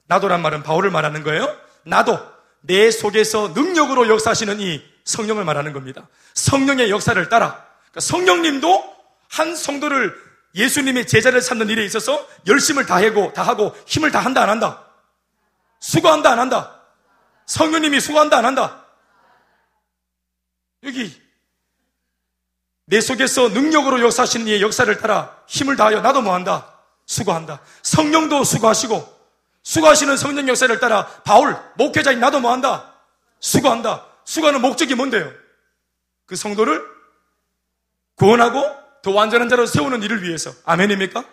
[0.07, 1.57] 나도란 말은 바울을 말하는 거예요.
[1.83, 2.19] 나도
[2.61, 6.07] 내 속에서 능력으로 역사하시는 이 성령을 말하는 겁니다.
[6.33, 8.95] 성령의 역사를 따라 그러니까 성령님도
[9.29, 10.13] 한 성도를
[10.55, 14.85] 예수님의 제자를 삼는 일에 있어서 열심을 다하고 다하고 힘을 다한다 안 한다.
[15.79, 16.81] 수고한다 안 한다.
[17.45, 18.85] 성령님이 수고한다 안 한다.
[20.83, 21.21] 여기
[22.85, 26.79] 내 속에서 능력으로 역사하시는 이의 역사를 따라 힘을 다하여 나도 뭐한다?
[27.05, 27.61] 수고한다.
[27.83, 29.21] 성령도 수고하시고
[29.63, 32.95] 수고하시는 성령 역사를 따라 바울, 목회자인 나도 뭐 한다?
[33.39, 34.05] 수고한다.
[34.25, 35.31] 수고하는 목적이 뭔데요?
[36.25, 36.83] 그 성도를
[38.15, 40.53] 구원하고 더 완전한 자로 세우는 일을 위해서.
[40.65, 41.25] 아멘입니까?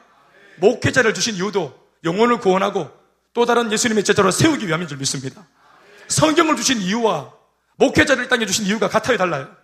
[0.56, 2.90] 목회자를 주신 이유도 영혼을 구원하고
[3.32, 5.46] 또 다른 예수님의 제자로 세우기 위함인 줄 믿습니다.
[6.08, 7.32] 성경을 주신 이유와
[7.76, 9.54] 목회자를 땅에 주신 이유가 같아요, 달라요?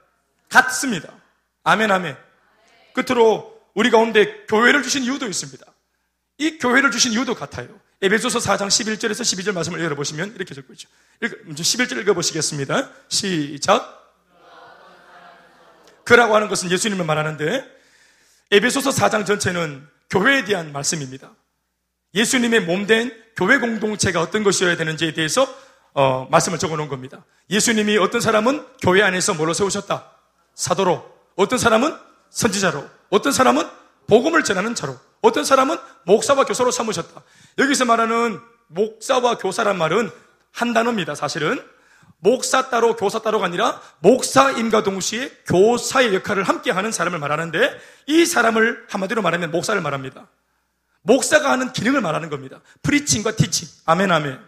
[0.48, 1.12] 같습니다.
[1.64, 2.16] 아멘, 아멘.
[2.92, 5.66] 끝으로 우리 가운데 교회를 주신 이유도 있습니다.
[6.38, 7.68] 이 교회를 주신 이유도 같아요.
[8.02, 10.88] 에베소서 4장 11절에서 12절 말씀을 열어보시면 이렇게 적고 있죠.
[11.22, 12.90] 11절 읽어보시겠습니다.
[13.08, 14.02] 시작.
[16.04, 17.73] 그라고 하는 것은 예수님을 말하는데
[18.50, 21.30] 에베소서 4장 전체는 교회에 대한 말씀입니다.
[22.14, 25.46] 예수님의 몸된 교회 공동체가 어떤 것이어야 되는지에 대해서
[25.92, 27.24] 어, 말씀을 적어 놓은 겁니다.
[27.50, 30.10] 예수님이 어떤 사람은 교회 안에서 뭘로 세우셨다?
[30.54, 31.12] 사도로.
[31.36, 31.96] 어떤 사람은
[32.30, 32.84] 선지자로.
[33.10, 33.68] 어떤 사람은
[34.08, 34.98] 복음을 전하는 자로.
[35.22, 37.22] 어떤 사람은 목사와 교사로 삼으셨다.
[37.58, 40.10] 여기서 말하는 목사와 교사란 말은
[40.52, 41.64] 한 단어입니다, 사실은.
[42.24, 48.86] 목사 따로 교사 따로가 아니라 목사임과 동시에 교사의 역할을 함께 하는 사람을 말하는데 이 사람을
[48.88, 50.26] 한마디로 말하면 목사를 말합니다.
[51.02, 52.62] 목사가 하는 기능을 말하는 겁니다.
[52.82, 53.68] preaching과 teaching.
[53.84, 54.40] 아멘, 아멘.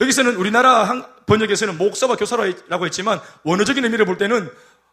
[0.00, 0.86] 여기서는 우리나라
[1.26, 4.48] 번역에서는 목사와 교사라고 했지만 원어적인 의미를 볼 때는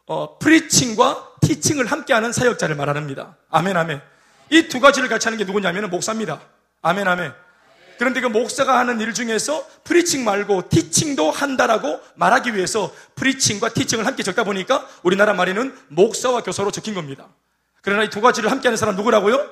[0.08, 3.38] 어, preaching과 teaching을 함께하는 사역자를 말합니다.
[3.52, 4.02] 아멘, 아멘.
[4.50, 6.42] 이 두 가지를 같이 하는 게 누구냐면 목사입니다.
[6.82, 7.45] 아멘, 아멘.
[7.98, 14.24] 그런데 그 목사가 하는 일 중에서 preaching 말고 teaching도 한다라고 말하기 위해서 preaching과 teaching을 함께
[14.24, 17.28] 적다 보니까 우리나라 말에는 목사와 교사로 적힌 겁니다.
[17.82, 19.50] 그러나 이 두 가지를 함께 하는 사람 누구라고요?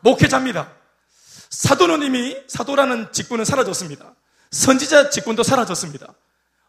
[0.00, 0.70] 목회자입니다.
[1.50, 4.14] 사도는 이미 사도라는 직분은 사라졌습니다.
[4.50, 6.06] 선지자 직분도 사라졌습니다.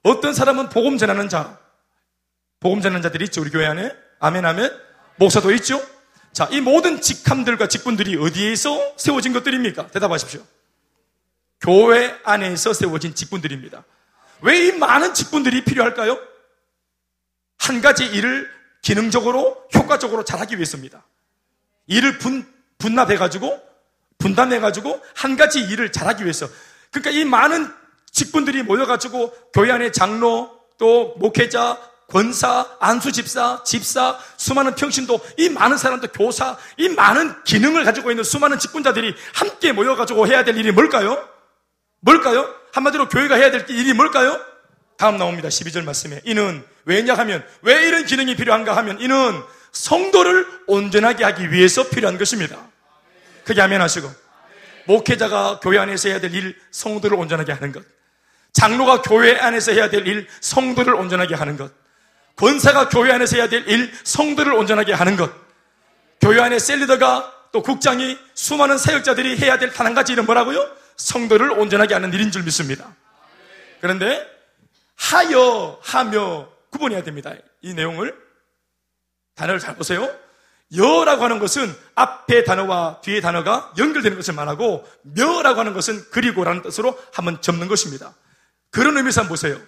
[0.04, 1.58] 어떤 사람은 복음 전하는 자,
[2.60, 3.92] 복음 전하는 자들이 있죠, 우리 교회 안에.
[4.20, 4.72] 아멘, 아멘.
[5.18, 5.82] 목사도 있죠?
[6.34, 9.88] 자, 이 모든 직함들과 직분들이 어디에서 세워진 것들입니까?
[9.88, 10.42] 대답하십시오.
[11.62, 13.84] 교회 안에서 세워진 직분들입니다.
[14.42, 16.18] 왜 이 많은 직분들이 필요할까요?
[17.58, 18.50] 한 가지 일을
[18.82, 21.04] 기능적으로, 효과적으로 잘하기 위해서입니다.
[21.88, 22.46] 일을 분,
[22.78, 23.60] 분납해가지고,
[24.20, 26.48] 분담해가지고, 한 가지 일을 잘하기 위해서.
[26.92, 27.74] 그러니까 이 많은
[28.12, 35.78] 직분들이 모여가지고, 교회 안에 장로, 또 목회자, 권사, 안수 집사, 집사, 수많은 평신도, 이 많은
[35.78, 41.28] 사람들, 교사, 이 많은 기능을 가지고 있는 수많은 직분자들이 함께 모여가지고 해야 될 일이 뭘까요?
[42.06, 42.48] 뭘까요?
[42.72, 44.40] 한마디로 교회가 해야 될 일이 뭘까요?
[44.98, 45.50] 다음 나옵니다.
[45.50, 46.22] 12절 말씀에.
[46.24, 49.42] 이는 왜냐 하면, 왜 이런 기능이 필요한가 하면, 이는
[49.72, 52.58] 성도를 온전하게 하기 위해서 필요한 것입니다.
[53.44, 54.10] 그게 하면 하시고.
[54.86, 57.84] 목회자가 교회 안에서 해야 될 일, 성도를 온전하게 하는 것.
[58.54, 61.72] 장로가 교회 안에서 해야 될 일, 성도를 온전하게 하는 것.
[62.36, 65.32] 권사가 교회 안에서 해야 될 일, 성도를 온전하게 하는 것.
[66.22, 70.70] 교회 안에 셀리더가 또 국장이 수많은 사역자들이 해야 될 단 한 가지 일은 뭐라고요?
[70.98, 72.96] 성도를 온전하게 하는 일인 줄 믿습니다.
[73.82, 74.26] 그런데
[74.96, 77.34] 하여, 하며 구분해야 됩니다.
[77.62, 78.16] 이 내용을.
[79.36, 80.10] 단어를 잘 보세요.
[80.76, 86.98] 여라고 하는 것은 앞에 단어와 뒤에 단어가 연결되는 것을 말하고 며라고 하는 것은 그리고라는 뜻으로
[87.14, 88.16] 한번 접는 것입니다.
[88.72, 89.60] 그런 의미에서 한번 보세요.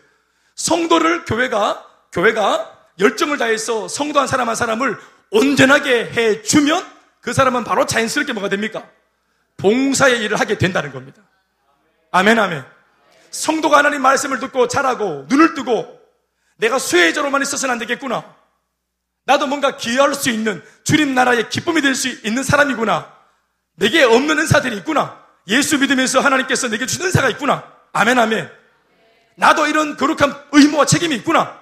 [0.55, 4.97] 성도를 교회가 교회가 열정을 다해서 성도 한 사람 한 사람을
[5.29, 6.83] 온전하게 해주면
[7.21, 8.89] 그 사람은 바로 자연스럽게 뭐가 됩니까?
[9.57, 11.21] 봉사의 일을 하게 된다는 겁니다.
[12.11, 12.63] 아멘, 아멘.
[13.31, 15.99] 성도가 하나님 말씀을 듣고 자라고 눈을 뜨고
[16.57, 18.35] 내가 수혜자로만 있어서는 안 되겠구나.
[19.25, 23.13] 나도 뭔가 기여할 수 있는 주님 나라의 기쁨이 될 수 있는 사람이구나.
[23.75, 25.21] 내게 없는 은사들이 있구나.
[25.49, 27.63] 예수 믿으면서 하나님께서 내게 주는 은사가 있구나.
[27.93, 28.49] 아멘, 아멘.
[29.35, 31.61] 나도 이런 거룩한 의무와 책임이 있구나.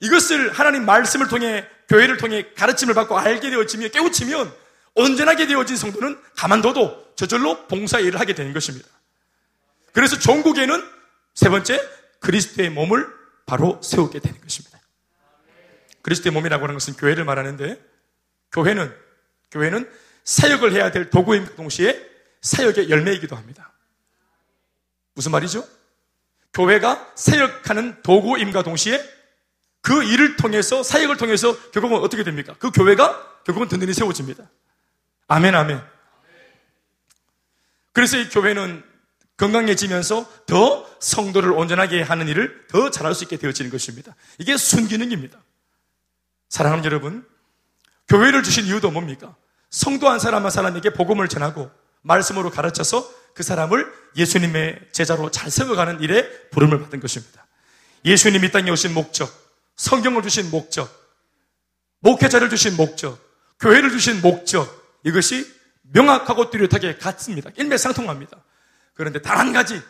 [0.00, 4.52] 이것을 하나님 말씀을 통해 교회를 통해 가르침을 받고 알게 되어지며 깨우치면
[4.94, 8.88] 온전하게 되어진 성도는 가만둬도 저절로 봉사 일을 하게 되는 것입니다.
[9.92, 10.82] 그래서 종국에는
[11.34, 11.80] 세 번째
[12.20, 13.06] 그리스도의 몸을
[13.46, 14.78] 바로 세우게 되는 것입니다.
[16.02, 17.80] 그리스도의 몸이라고 하는 것은 교회를 말하는데
[18.52, 18.94] 교회는
[19.50, 19.90] 교회는
[20.24, 23.72] 사역을 해야 될 도구인 동시에 사역의 열매이기도 합니다.
[25.14, 25.66] 무슨 말이죠?
[26.52, 29.02] 교회가 사역하는 도구임과 동시에
[29.80, 32.54] 그 일을 통해서 사역을 통해서 결국은 어떻게 됩니까?
[32.58, 34.48] 그 교회가 결국은 든든히 세워집니다.
[35.28, 35.82] 아멘 아멘.
[37.92, 38.82] 그래서 이 교회는
[39.36, 44.14] 건강해지면서 더 성도를 온전하게 하는 일을 더 잘할 수 있게 되어지는 것입니다.
[44.38, 45.38] 이게 순기능입니다.
[46.48, 47.26] 사랑하는 여러분,
[48.08, 49.34] 교회를 주신 이유도 뭡니까?
[49.70, 51.70] 성도 한 사람 한 사람에게 복음을 전하고
[52.02, 57.46] 말씀으로 가르쳐서 그 사람을 예수님의 제자로 잘 세워가는 일에 부름을 받은 것입니다.
[58.04, 59.30] 예수님이 땅에 오신 목적,
[59.76, 60.90] 성경을 주신 목적,
[62.00, 63.18] 목회자를 주신 목적,
[63.60, 65.50] 교회를 주신 목적, 이것이
[65.82, 67.50] 명확하고 뚜렷하게 같습니다.
[67.56, 68.42] 일맥상통합니다.
[68.94, 69.82] 그런데 단 한 가지,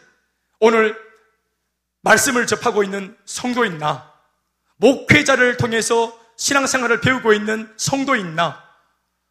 [0.59, 0.97] 오늘
[2.03, 4.13] 말씀을 접하고 있는 성도인 나,
[4.77, 8.63] 목회자를 통해서 신앙생활을 배우고 있는 성도인 나,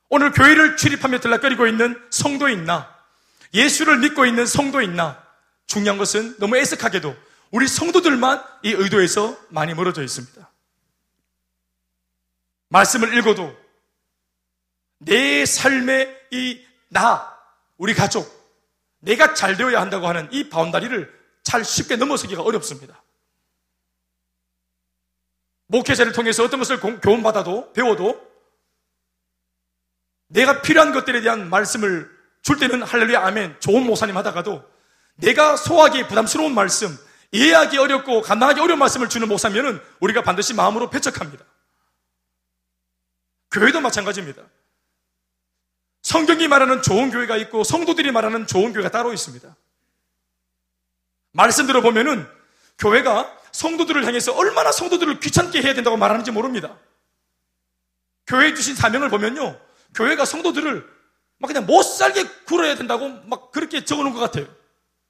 [0.10, 2.94] 오늘 교회를 출입하며 들락거리고 있는 성도인 나,
[3.54, 5.22] 예수를 믿고 있는 성도인 나,
[5.66, 7.16] 중요한 것은 너무 애석하게도
[7.52, 10.50] 우리 성도들만 이 의도에서 많이 멀어져 있습니다.
[12.70, 13.58] 말씀을 읽어도
[15.04, 17.36] 내 삶의 이 나,
[17.78, 18.30] 우리 가족,
[19.00, 21.12] 내가 잘 되어야 한다고 하는 이 바운다리를
[21.44, 23.02] 잘 쉽게 넘어서기가 어렵습니다.
[25.68, 28.30] 목회자를 통해서 어떤 것을 교훈받아도, 배워도
[30.28, 32.10] 내가 필요한 것들에 대한 말씀을
[32.42, 34.64] 줄 때는 할렐루야 아멘 좋은 목사님 하다가도
[35.16, 36.98] 내가 소화하기 부담스러운 말씀
[37.32, 41.44] 이해하기 어렵고 감당하기 어려운 말씀을 주는 목사면은 우리가 반드시 마음으로 배척합니다.
[43.52, 44.44] 교회도 마찬가지입니다.
[46.02, 49.56] 성경이 말하는 좋은 교회가 있고 성도들이 말하는 좋은 교회가 따로 있습니다.
[51.34, 52.28] 말씀 들어보면은
[52.78, 56.78] 교회가 성도들을 향해서 얼마나 성도들을 귀찮게 해야 된다고 말하는지 모릅니다.
[58.28, 59.60] 교회에 주신 사명을 보면요.
[59.96, 60.88] 교회가 성도들을
[61.38, 64.48] 막 그냥 못 살게 굴어야 된다고 막 그렇게 적어 놓은 것 같아요.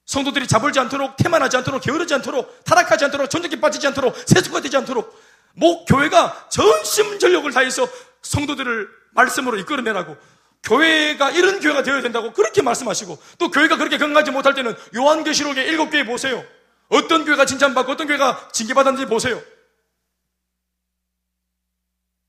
[0.06, 5.18] 성도들이 자벌지 않도록, 태만하지 않도록, 게으르지 않도록, 타락하지 않도록, 전적에 빠지지 않도록, 세수가 되지 않도록,
[5.54, 7.88] 뭐 교회가 전심전력을 다해서
[8.22, 10.18] 성도들을 말씀으로 이끌어내라고
[10.64, 15.90] 교회가 이런 교회가 되어야 된다고 그렇게 말씀하시고 또 교회가 그렇게 건강하지 못할 때는 요한계시록의 일곱
[15.90, 16.44] 교회 보세요.
[16.90, 19.42] 어떤 교회가 칭찬받고 어떤 교회가 징계받았는지 보세요.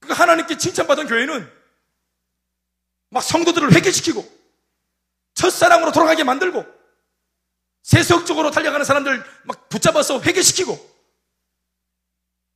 [0.01, 1.51] 그 하나님께 칭찬받은 교회는
[3.11, 4.27] 막 성도들을 회개시키고
[5.35, 6.65] 첫사랑으로 돌아가게 만들고
[7.83, 10.93] 세속적으로 달려가는 사람들 막 붙잡아서 회개시키고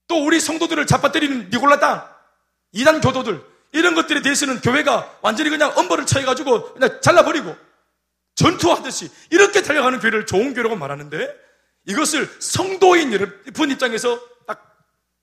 [0.08, 2.08] 또 우리 성도들을 잡아뜨리는 니골라 땅
[2.72, 7.54] 이단 교도들 이런 것들에 대해서는 교회가 완전히 그냥 엄벌을 쳐가지고 그냥 잘라버리고
[8.34, 11.34] 전투하듯이 이렇게 달려가는 교회를 좋은 교회라고 말하는데
[11.84, 14.78] 이것을 성도인 여러분 입장에서 딱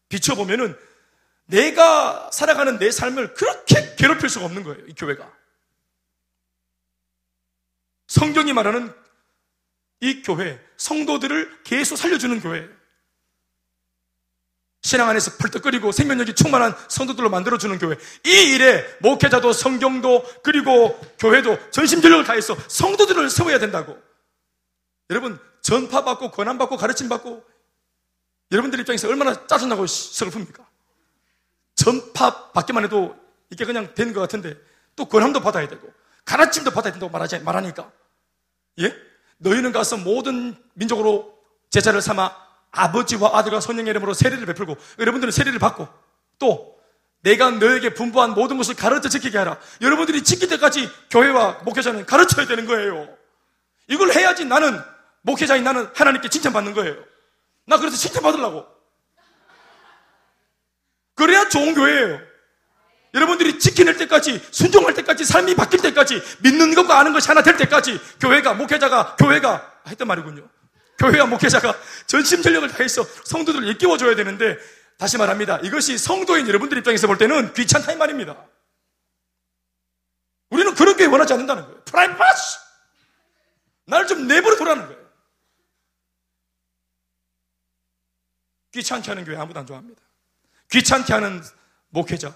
[0.09, 0.77] 비춰보면은
[1.45, 4.85] 내가 살아가는 내 삶을 그렇게 괴롭힐 수가 없는 거예요.
[4.87, 5.29] 이 교회가.
[8.07, 8.93] 성경이 말하는
[9.99, 12.69] 이 교회, 성도들을 계속 살려주는 교회.
[14.83, 17.95] 신앙 안에서 펄떡거리고 생명력이 충만한 성도들로 만들어주는 교회.
[18.25, 23.97] 이 일에 목회자도 성경도 그리고 교회도 전심전력을 다해서 성도들을 세워야 된다고.
[25.09, 27.43] 여러분, 전파받고 권한받고 가르침받고
[28.51, 30.65] 여러분들 입장에서 얼마나 짜증나고 슬픕니까?
[31.75, 33.15] 전파 받기만 해도
[33.49, 34.55] 이게 그냥 되는 것 같은데
[34.95, 35.91] 또 권함도 받아야 되고
[36.25, 37.89] 가르침도 받아야 된다고 말하지, 말하니까
[38.79, 38.93] 예?
[39.37, 41.37] 너희는 가서 모든 민족으로
[41.69, 42.42] 제자를 삼아
[42.73, 45.87] 아버지와 아들과 성령의 이름으로 세례를 베풀고 여러분들은 세례를 받고
[46.39, 46.73] 또
[47.21, 49.57] 내가 너에게 분부한 모든 것을 가르쳐 지키게 하라.
[49.81, 53.07] 여러분들이 지킬 때까지 교회와 목회자는 가르쳐야 되는 거예요.
[53.87, 54.81] 이걸 해야지 나는
[55.21, 56.95] 목회자인 나는 하나님께 칭찬받는 거예요.
[57.65, 58.65] 나 그래서 칭찬받으려고.
[61.15, 62.19] 그래야 좋은 교회예요.
[63.13, 68.01] 여러분들이 지켜낼 때까지, 순종할 때까지, 삶이 바뀔 때까지, 믿는 것과 아는 것이 하나 될 때까지,
[68.19, 70.49] 교회가, 목회자가, 교회가, 했던 말이군요.
[71.03, 71.77] 교회와 목회자가
[72.07, 74.57] 전심전력을 다해서 성도들을 일깨워줘야 되는데,
[74.97, 75.57] 다시 말합니다.
[75.59, 78.47] 이것이 성도인 여러분들 입장에서 볼 때는 귀찮다 이 말입니다.
[80.49, 81.83] 우리는 그런 교회 원하지 않는다는 거예요.
[81.83, 82.57] 프라이버시!
[83.85, 85.03] 나를 좀 내버려 두라는 거예요.
[88.71, 90.01] 귀찮게 하는 교회 아무도 안 좋아합니다.
[90.71, 91.43] 귀찮게 하는
[91.89, 92.33] 목회자,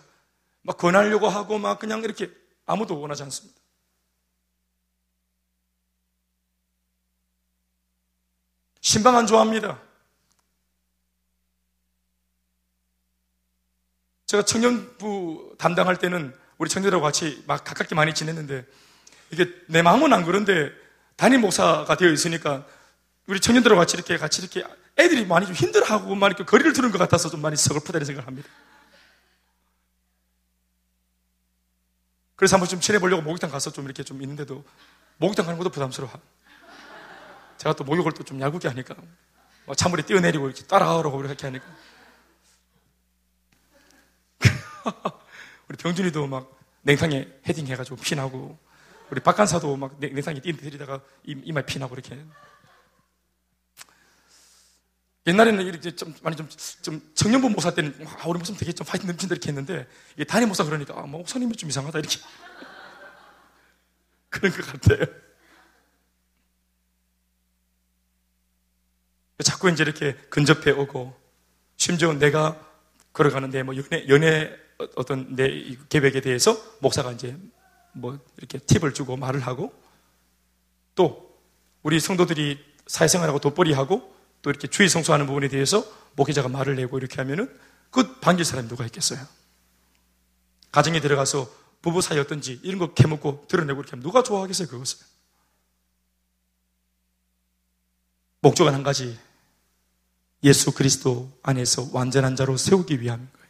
[0.61, 2.32] 막 권하려고 하고 막 그냥 이렇게
[2.65, 3.57] 아무도 원하지 않습니다.
[8.88, 9.82] 신방 안 좋아합니다.
[14.28, 18.66] 제가 청년부 담당할 때는 우리 청년들하고 같이 막 가깝게 많이 지냈는데
[19.32, 20.72] 이게 내 마음은 안 그런데
[21.18, 22.66] 담임 목사가 되어 있으니까
[23.26, 24.64] 우리 청년들하고 같이 이렇게 같이 이렇게
[24.98, 28.48] 애들이 많이 좀 힘들어하고 많이 이렇게 거리를 두는 것 같아서 좀 많이 서글프다는 생각을 합니다.
[32.38, 34.64] 그래서 한번 좀 친해보려고 목욕탕 가서 좀 이렇게 좀 있는데도
[35.18, 36.37] 목욕탕 가는 것도 부담스러워.
[37.58, 38.95] 제가 또 목욕을 또좀 얄궂게 하니까
[39.66, 41.66] 뭐 찬물에 뛰어내리고 이렇게 따라가라고 이렇게 하니까.
[45.68, 48.58] 우리 병준이도 막 냉탕에 헤딩 해가지고 피나고
[49.10, 52.18] 우리 박간사도 막 냉탕에 뛰어내리다가 이마에 피나고 이렇게.
[55.26, 56.47] 옛날에는 이렇게 좀 많이 좀,
[56.82, 59.86] 좀 청년부 모사 때는 아, 우리 목사님 되게 좀 파이팅 넘친다 이렇게 했는데
[60.16, 62.20] 이게 단임 모사 그러니까 아, 뭐 목사님이 좀 이상하다 이렇게.
[64.30, 65.27] 그런 것 같아요.
[69.44, 71.16] 자꾸 이제 이렇게 근접해 오고
[71.76, 72.60] 심지어 내가
[73.14, 74.52] 걸어가는데 뭐 연애, 연애
[74.96, 77.36] 어떤 내 계획에 대해서 목사가 이제
[77.94, 79.74] 뭐 이렇게 팁을 주고 말을 하고
[80.96, 81.40] 또
[81.84, 85.84] 우리 성도들이 사회생활하고 돋벌이하고 또 이렇게 주의 성수하는 부분에 대해서
[86.16, 87.56] 목회자가 말을 내고 이렇게 하면은
[87.92, 89.20] 그 반길 사람이 누가 있겠어요?
[90.72, 91.50] 가정에 들어가서
[91.82, 95.00] 부부 사이 어떤지 이런 거 캐묻고 드러내고 이렇게 하면 누가 좋아하겠어요, 그것을?
[98.42, 99.18] 목적은 한 가지.
[100.44, 103.48] 예수 그리스도 안에서 완전한 자로 세우기 위함인 거예요.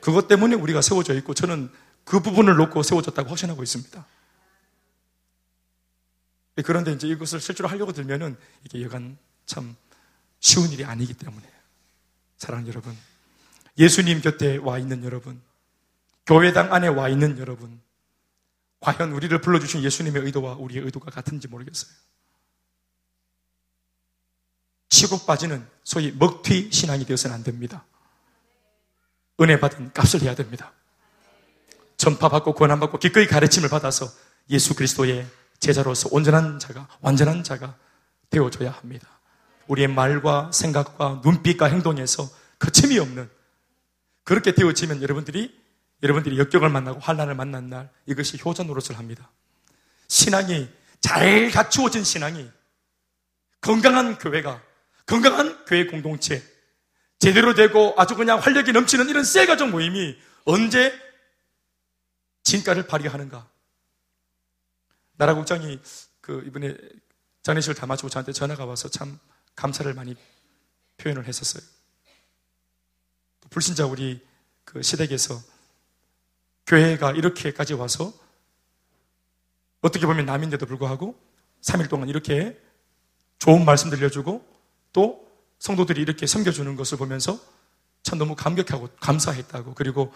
[0.00, 1.70] 그것 때문에 우리가 세워져 있고 저는
[2.04, 4.06] 그 부분을 놓고 세워졌다고 확신하고 있습니다.
[6.64, 9.74] 그런데 이제 이것을 실제로 하려고 들면은 이게 여간 참
[10.40, 11.48] 쉬운 일이 아니기 때문에
[12.36, 12.96] 사랑하는 여러분
[13.78, 15.40] 예수님 곁에 와 있는 여러분
[16.26, 17.80] 교회당 안에 와 있는 여러분
[18.80, 21.90] 과연 우리를 불러주신 예수님의 의도와 우리의 의도가 같은지 모르겠어요
[25.02, 27.84] 치고 빠지는 소위 먹튀 신앙이 되어서는 안 됩니다.
[29.40, 30.72] 은혜 받은 값을 해야 됩니다.
[31.96, 34.06] 전파받고 권한받고 기꺼이 가르침을 받아서
[34.50, 35.26] 예수 그리스도의
[35.58, 37.76] 제자로서 온전한 자가 완전한 자가
[38.30, 39.08] 되어줘야 합니다.
[39.66, 42.28] 우리의 말과 생각과 눈빛과 행동에서
[42.60, 43.28] 거침이 없는
[44.22, 45.60] 그렇게 되어지면 여러분들이
[46.02, 49.30] 여러분들이 역경을 만나고 환란을 만난 날 이것이 효자 노릇을 합니다.
[50.06, 50.68] 신앙이
[51.00, 52.48] 잘 갖추어진 신앙이
[53.60, 54.60] 건강한 교회가
[55.06, 56.42] 건강한 교회 공동체
[57.18, 60.92] 제대로 되고 아주 그냥 활력이 넘치는 이런 셀가족 모임이 언제
[62.42, 63.48] 진가를 발휘하는가?
[65.16, 65.80] 나라 국장이
[66.20, 66.76] 그 이번에
[67.42, 69.18] 장례식을 다 마치고 저한테 전화가 와서 참
[69.54, 70.16] 감사를 많이
[70.96, 71.62] 표현을 했었어요.
[73.50, 74.20] 불신자 우리
[74.64, 75.40] 그 시댁에서
[76.66, 78.12] 교회가 이렇게까지 와서
[79.80, 81.18] 어떻게 보면 남인데도 불구하고
[81.60, 82.58] 3일 동안 이렇게
[83.38, 84.44] 좋은 말씀 들려주고
[84.92, 85.28] 또
[85.58, 87.38] 성도들이 이렇게 섬겨주는 것을 보면서
[88.02, 90.12] 참 너무 감격하고 감사했다고 그리고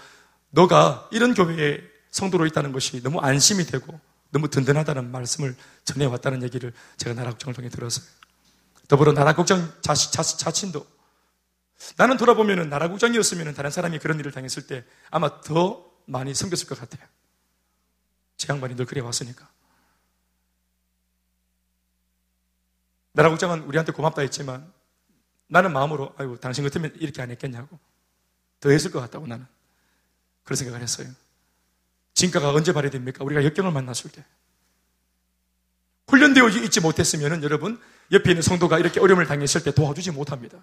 [0.51, 3.99] 너가 이런 교회에 성도로 있다는 것이 너무 안심이 되고
[4.31, 5.55] 너무 든든하다는 말씀을
[5.85, 8.05] 전해왔다는 얘기를 제가 나라국장을 통해 들었어요.
[8.89, 10.87] 더불어 나라국장 자신, 자신도
[11.97, 17.07] 나는 돌아보면 나라국장이었으면 다른 사람이 그런 일을 당했을 때 아마 더 많이 섬겼을 것 같아요.
[18.37, 19.49] 제 양반이 늘 그래 왔으니까.
[23.17, 24.71] 나라 국장은 우리한테 고맙다 했지만
[25.47, 27.79] 나는 마음으로 아이고 당신 같으면 이렇게 안 했겠냐고
[28.61, 29.47] 더 했을 것 같다고 나는
[30.45, 31.09] 그런 생각을 했어요.
[32.13, 33.25] 진가가 언제 발휘됩니까?
[33.25, 34.23] 우리가 역경을 만났을 때.
[36.09, 37.81] 훈련되어 있지 못했으면 여러분
[38.13, 40.63] 옆에 있는 성도가 이렇게 어려움을 당했을 때 도와주지 못합니다.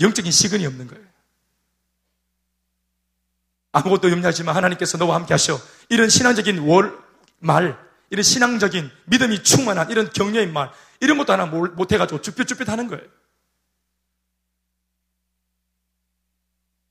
[0.00, 1.04] 영적인 시근이 없는 거예요.
[3.72, 5.60] 아무것도 염려하지만 하나님께서 너와 함께 하셔.
[5.88, 6.96] 이런 신앙적인 월,
[7.40, 7.76] 말,
[8.10, 10.70] 이런 신앙적인 믿음이 충만한 이런 격려의 말,
[11.00, 13.06] 이런 것도 하나 못해가지고 쭈뼛쭈뼛 하는 거예요.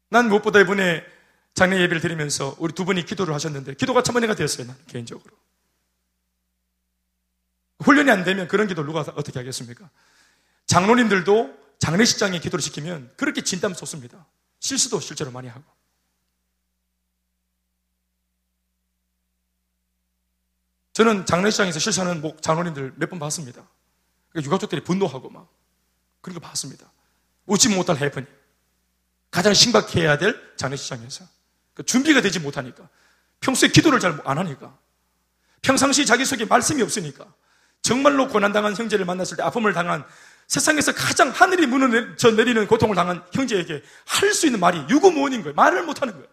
[0.09, 1.05] 난 무엇보다 이번에
[1.53, 4.67] 장례 예배를 드리면서 우리 두 분이 기도를 하셨는데 기도가 참 은혜가 되었어요.
[4.67, 5.35] 난 개인적으로.
[7.79, 9.89] 훈련이 안 되면 그런 기도 누가 어떻게 하겠습니까?
[10.65, 14.25] 장로님들도 장례식장에 기도를 시키면 그렇게 진땀 쏟습니다.
[14.59, 15.63] 실수도 실제로 많이 하고.
[20.93, 23.67] 저는 장례식장에서 실수하는 목 장로님들 몇 번 봤습니다.
[24.37, 25.49] 그러니까 유가족들이 분노하고 막
[26.21, 26.91] 그런 거 봤습니다.
[27.47, 28.27] 웃지 못할 해프닝.
[29.31, 31.25] 가장 심각해야 될 장례식장에서.
[31.73, 32.87] 그러니까 준비가 되지 못하니까.
[33.39, 34.77] 평소에 기도를 잘 안 하니까.
[35.63, 37.25] 평상시 자기 속에 말씀이 없으니까.
[37.81, 40.05] 정말로 고난당한 형제를 만났을 때 아픔을 당한
[40.47, 45.55] 세상에서 가장 하늘이 무너져 내리는 고통을 당한 형제에게 할 수 있는 말이 유구무원인 거예요.
[45.55, 46.27] 말을 못하는 거예요.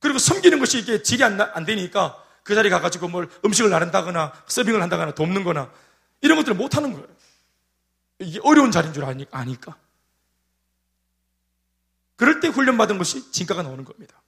[0.00, 4.82] 그리고 섬기는 것이 이게 질이 안, 안 되니까 그 자리에 가가지고 뭘 음식을 나른다거나 서빙을
[4.82, 5.70] 한다거나 돕는 거나
[6.20, 7.06] 이런 것들을 못 하는 거예요.
[8.18, 9.76] 이게 어려운 자리인 줄 아니, 아니까.
[12.16, 14.20] 그럴 때 훈련받은 것이 진가가 나오는 겁니다.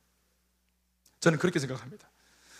[1.20, 2.08] 저는 그렇게 생각합니다.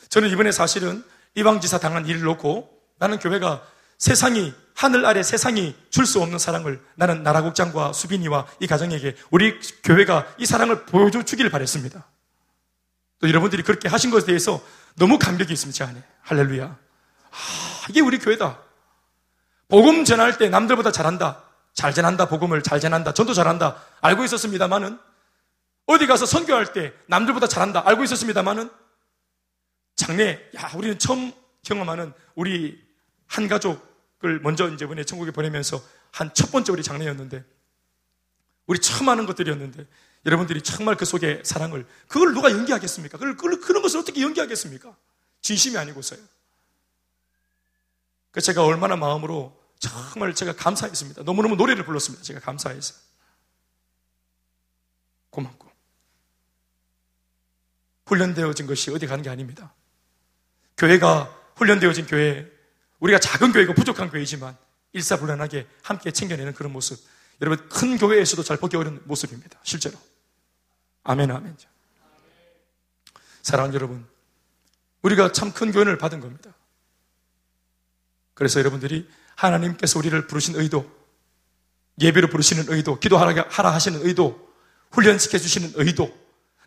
[0.09, 3.67] 저는 이번에 사실은 이방지사 당한 일을 놓고 나는 교회가
[3.99, 10.35] 세상이 하늘 아래 세상이 줄 수 없는 사랑을 나는 나라국장과 수빈이와 이 가정에게 우리 교회가
[10.39, 12.07] 이 사랑을 보여줘 주기를 바랬습니다.
[13.19, 14.63] 또 여러분들이 그렇게 하신 것에 대해서
[14.97, 15.77] 너무 감격이 있습니다.
[15.77, 16.03] 제 안에.
[16.23, 16.65] 할렐루야.
[16.67, 18.61] 아, 이게 우리 교회다.
[19.69, 21.43] 복음 전할 때 남들보다 잘한다.
[21.73, 22.29] 잘 전한다.
[22.29, 23.13] 복음을 잘 전한다.
[23.13, 23.83] 전도 잘한다.
[24.01, 24.99] 알고 있었습니다만은
[25.87, 27.83] 어디 가서 선교할 때 남들보다 잘한다.
[27.87, 28.71] 알고 있었습니다만은
[29.97, 31.33] 장래, 야, 우리는 처음
[31.63, 32.81] 경험하는 우리
[33.27, 35.81] 한 가족을 먼저 이제 이번에 천국에 보내면서
[36.13, 37.45] 한 첫 번째 우리 장례였는데
[38.67, 39.85] 우리 처음 하는 것들이었는데
[40.27, 43.19] 여러분들이 정말 그 속에 사랑을 그걸 누가 연기하겠습니까?
[43.19, 44.97] 그걸, 그걸 그런 것을 어떻게 연기하겠습니까?
[45.43, 46.21] 진심이 아니고서요.
[48.31, 51.23] 그 제가 얼마나 마음으로 정말 제가 감사했습니다.
[51.25, 52.25] 너무너무 노래를 불렀습니다.
[52.25, 52.95] 제가 감사해서.
[55.31, 55.71] 고맙고.
[58.07, 59.75] 훈련되어진 것이 어디 가는 게 아닙니다.
[60.77, 62.51] 교회가 훈련되어진 교회,
[62.99, 64.57] 우리가 작은 교회가 부족한 교회지만
[64.93, 66.99] 일사불란하게 함께 챙겨내는 그런 모습.
[67.41, 69.61] 여러분, 큰 교회에서도 잘 보기 어려운 모습입니다.
[69.65, 69.99] 실제로.
[71.05, 71.57] 아멘, 아멘.
[73.43, 74.07] 사랑하는 여러분,
[75.03, 76.55] 우리가 참 큰 교훈을 받은 겁니다.
[78.33, 80.91] 그래서 여러분들이 하나님께서 우리를 부르신 의도,
[82.01, 84.53] 예배로 부르시는 의도, 기도하라 하시는 의도,
[84.93, 86.13] 훈련시켜 주시는 의도,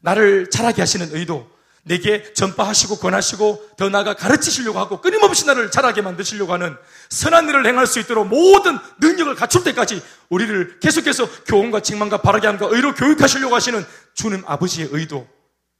[0.01, 1.51] 나를 자라게 하시는 의도,
[1.88, 6.75] 내게 전파하시고 권하시고 더 나아가 가르치시려고 하고 끊임없이 나를 자라게 만드시려고 하는
[7.09, 12.67] 선한 일을 행할 수 있도록 모든 능력을 갖출 때까지 우리를 계속해서 교훈과 직망과 바르게 함과
[12.71, 15.27] 의로 교육하시려고 하시는 주님 아버지의 의도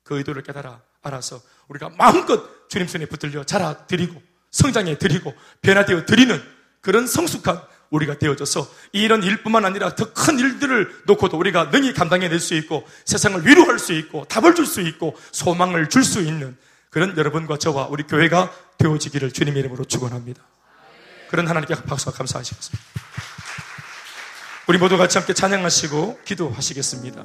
[0.04, 6.42] 그 의도를 깨달아 알아서 우리가 마음껏 주님 손에 붙들려 자라 드리고 성장해 드리고 변화되어 드리는
[6.82, 12.54] 그런 성숙한 우리가 되어져서 이런 일뿐만 아니라 더 큰 일들을 놓고도 우리가 능히 감당해낼 수
[12.56, 16.58] 있고 세상을 위로할 수 있고 답을 줄 수 있고 소망을 줄 수 있는
[16.90, 20.42] 그런 여러분과 저와 우리 교회가 되어지기를 주님의 이름으로 축원합니다.
[21.30, 22.84] 그런 하나님께 박수와 감사하시겠습니다.
[24.68, 27.24] 우리 모두 같이 함께 찬양하시고 기도하시겠습니다.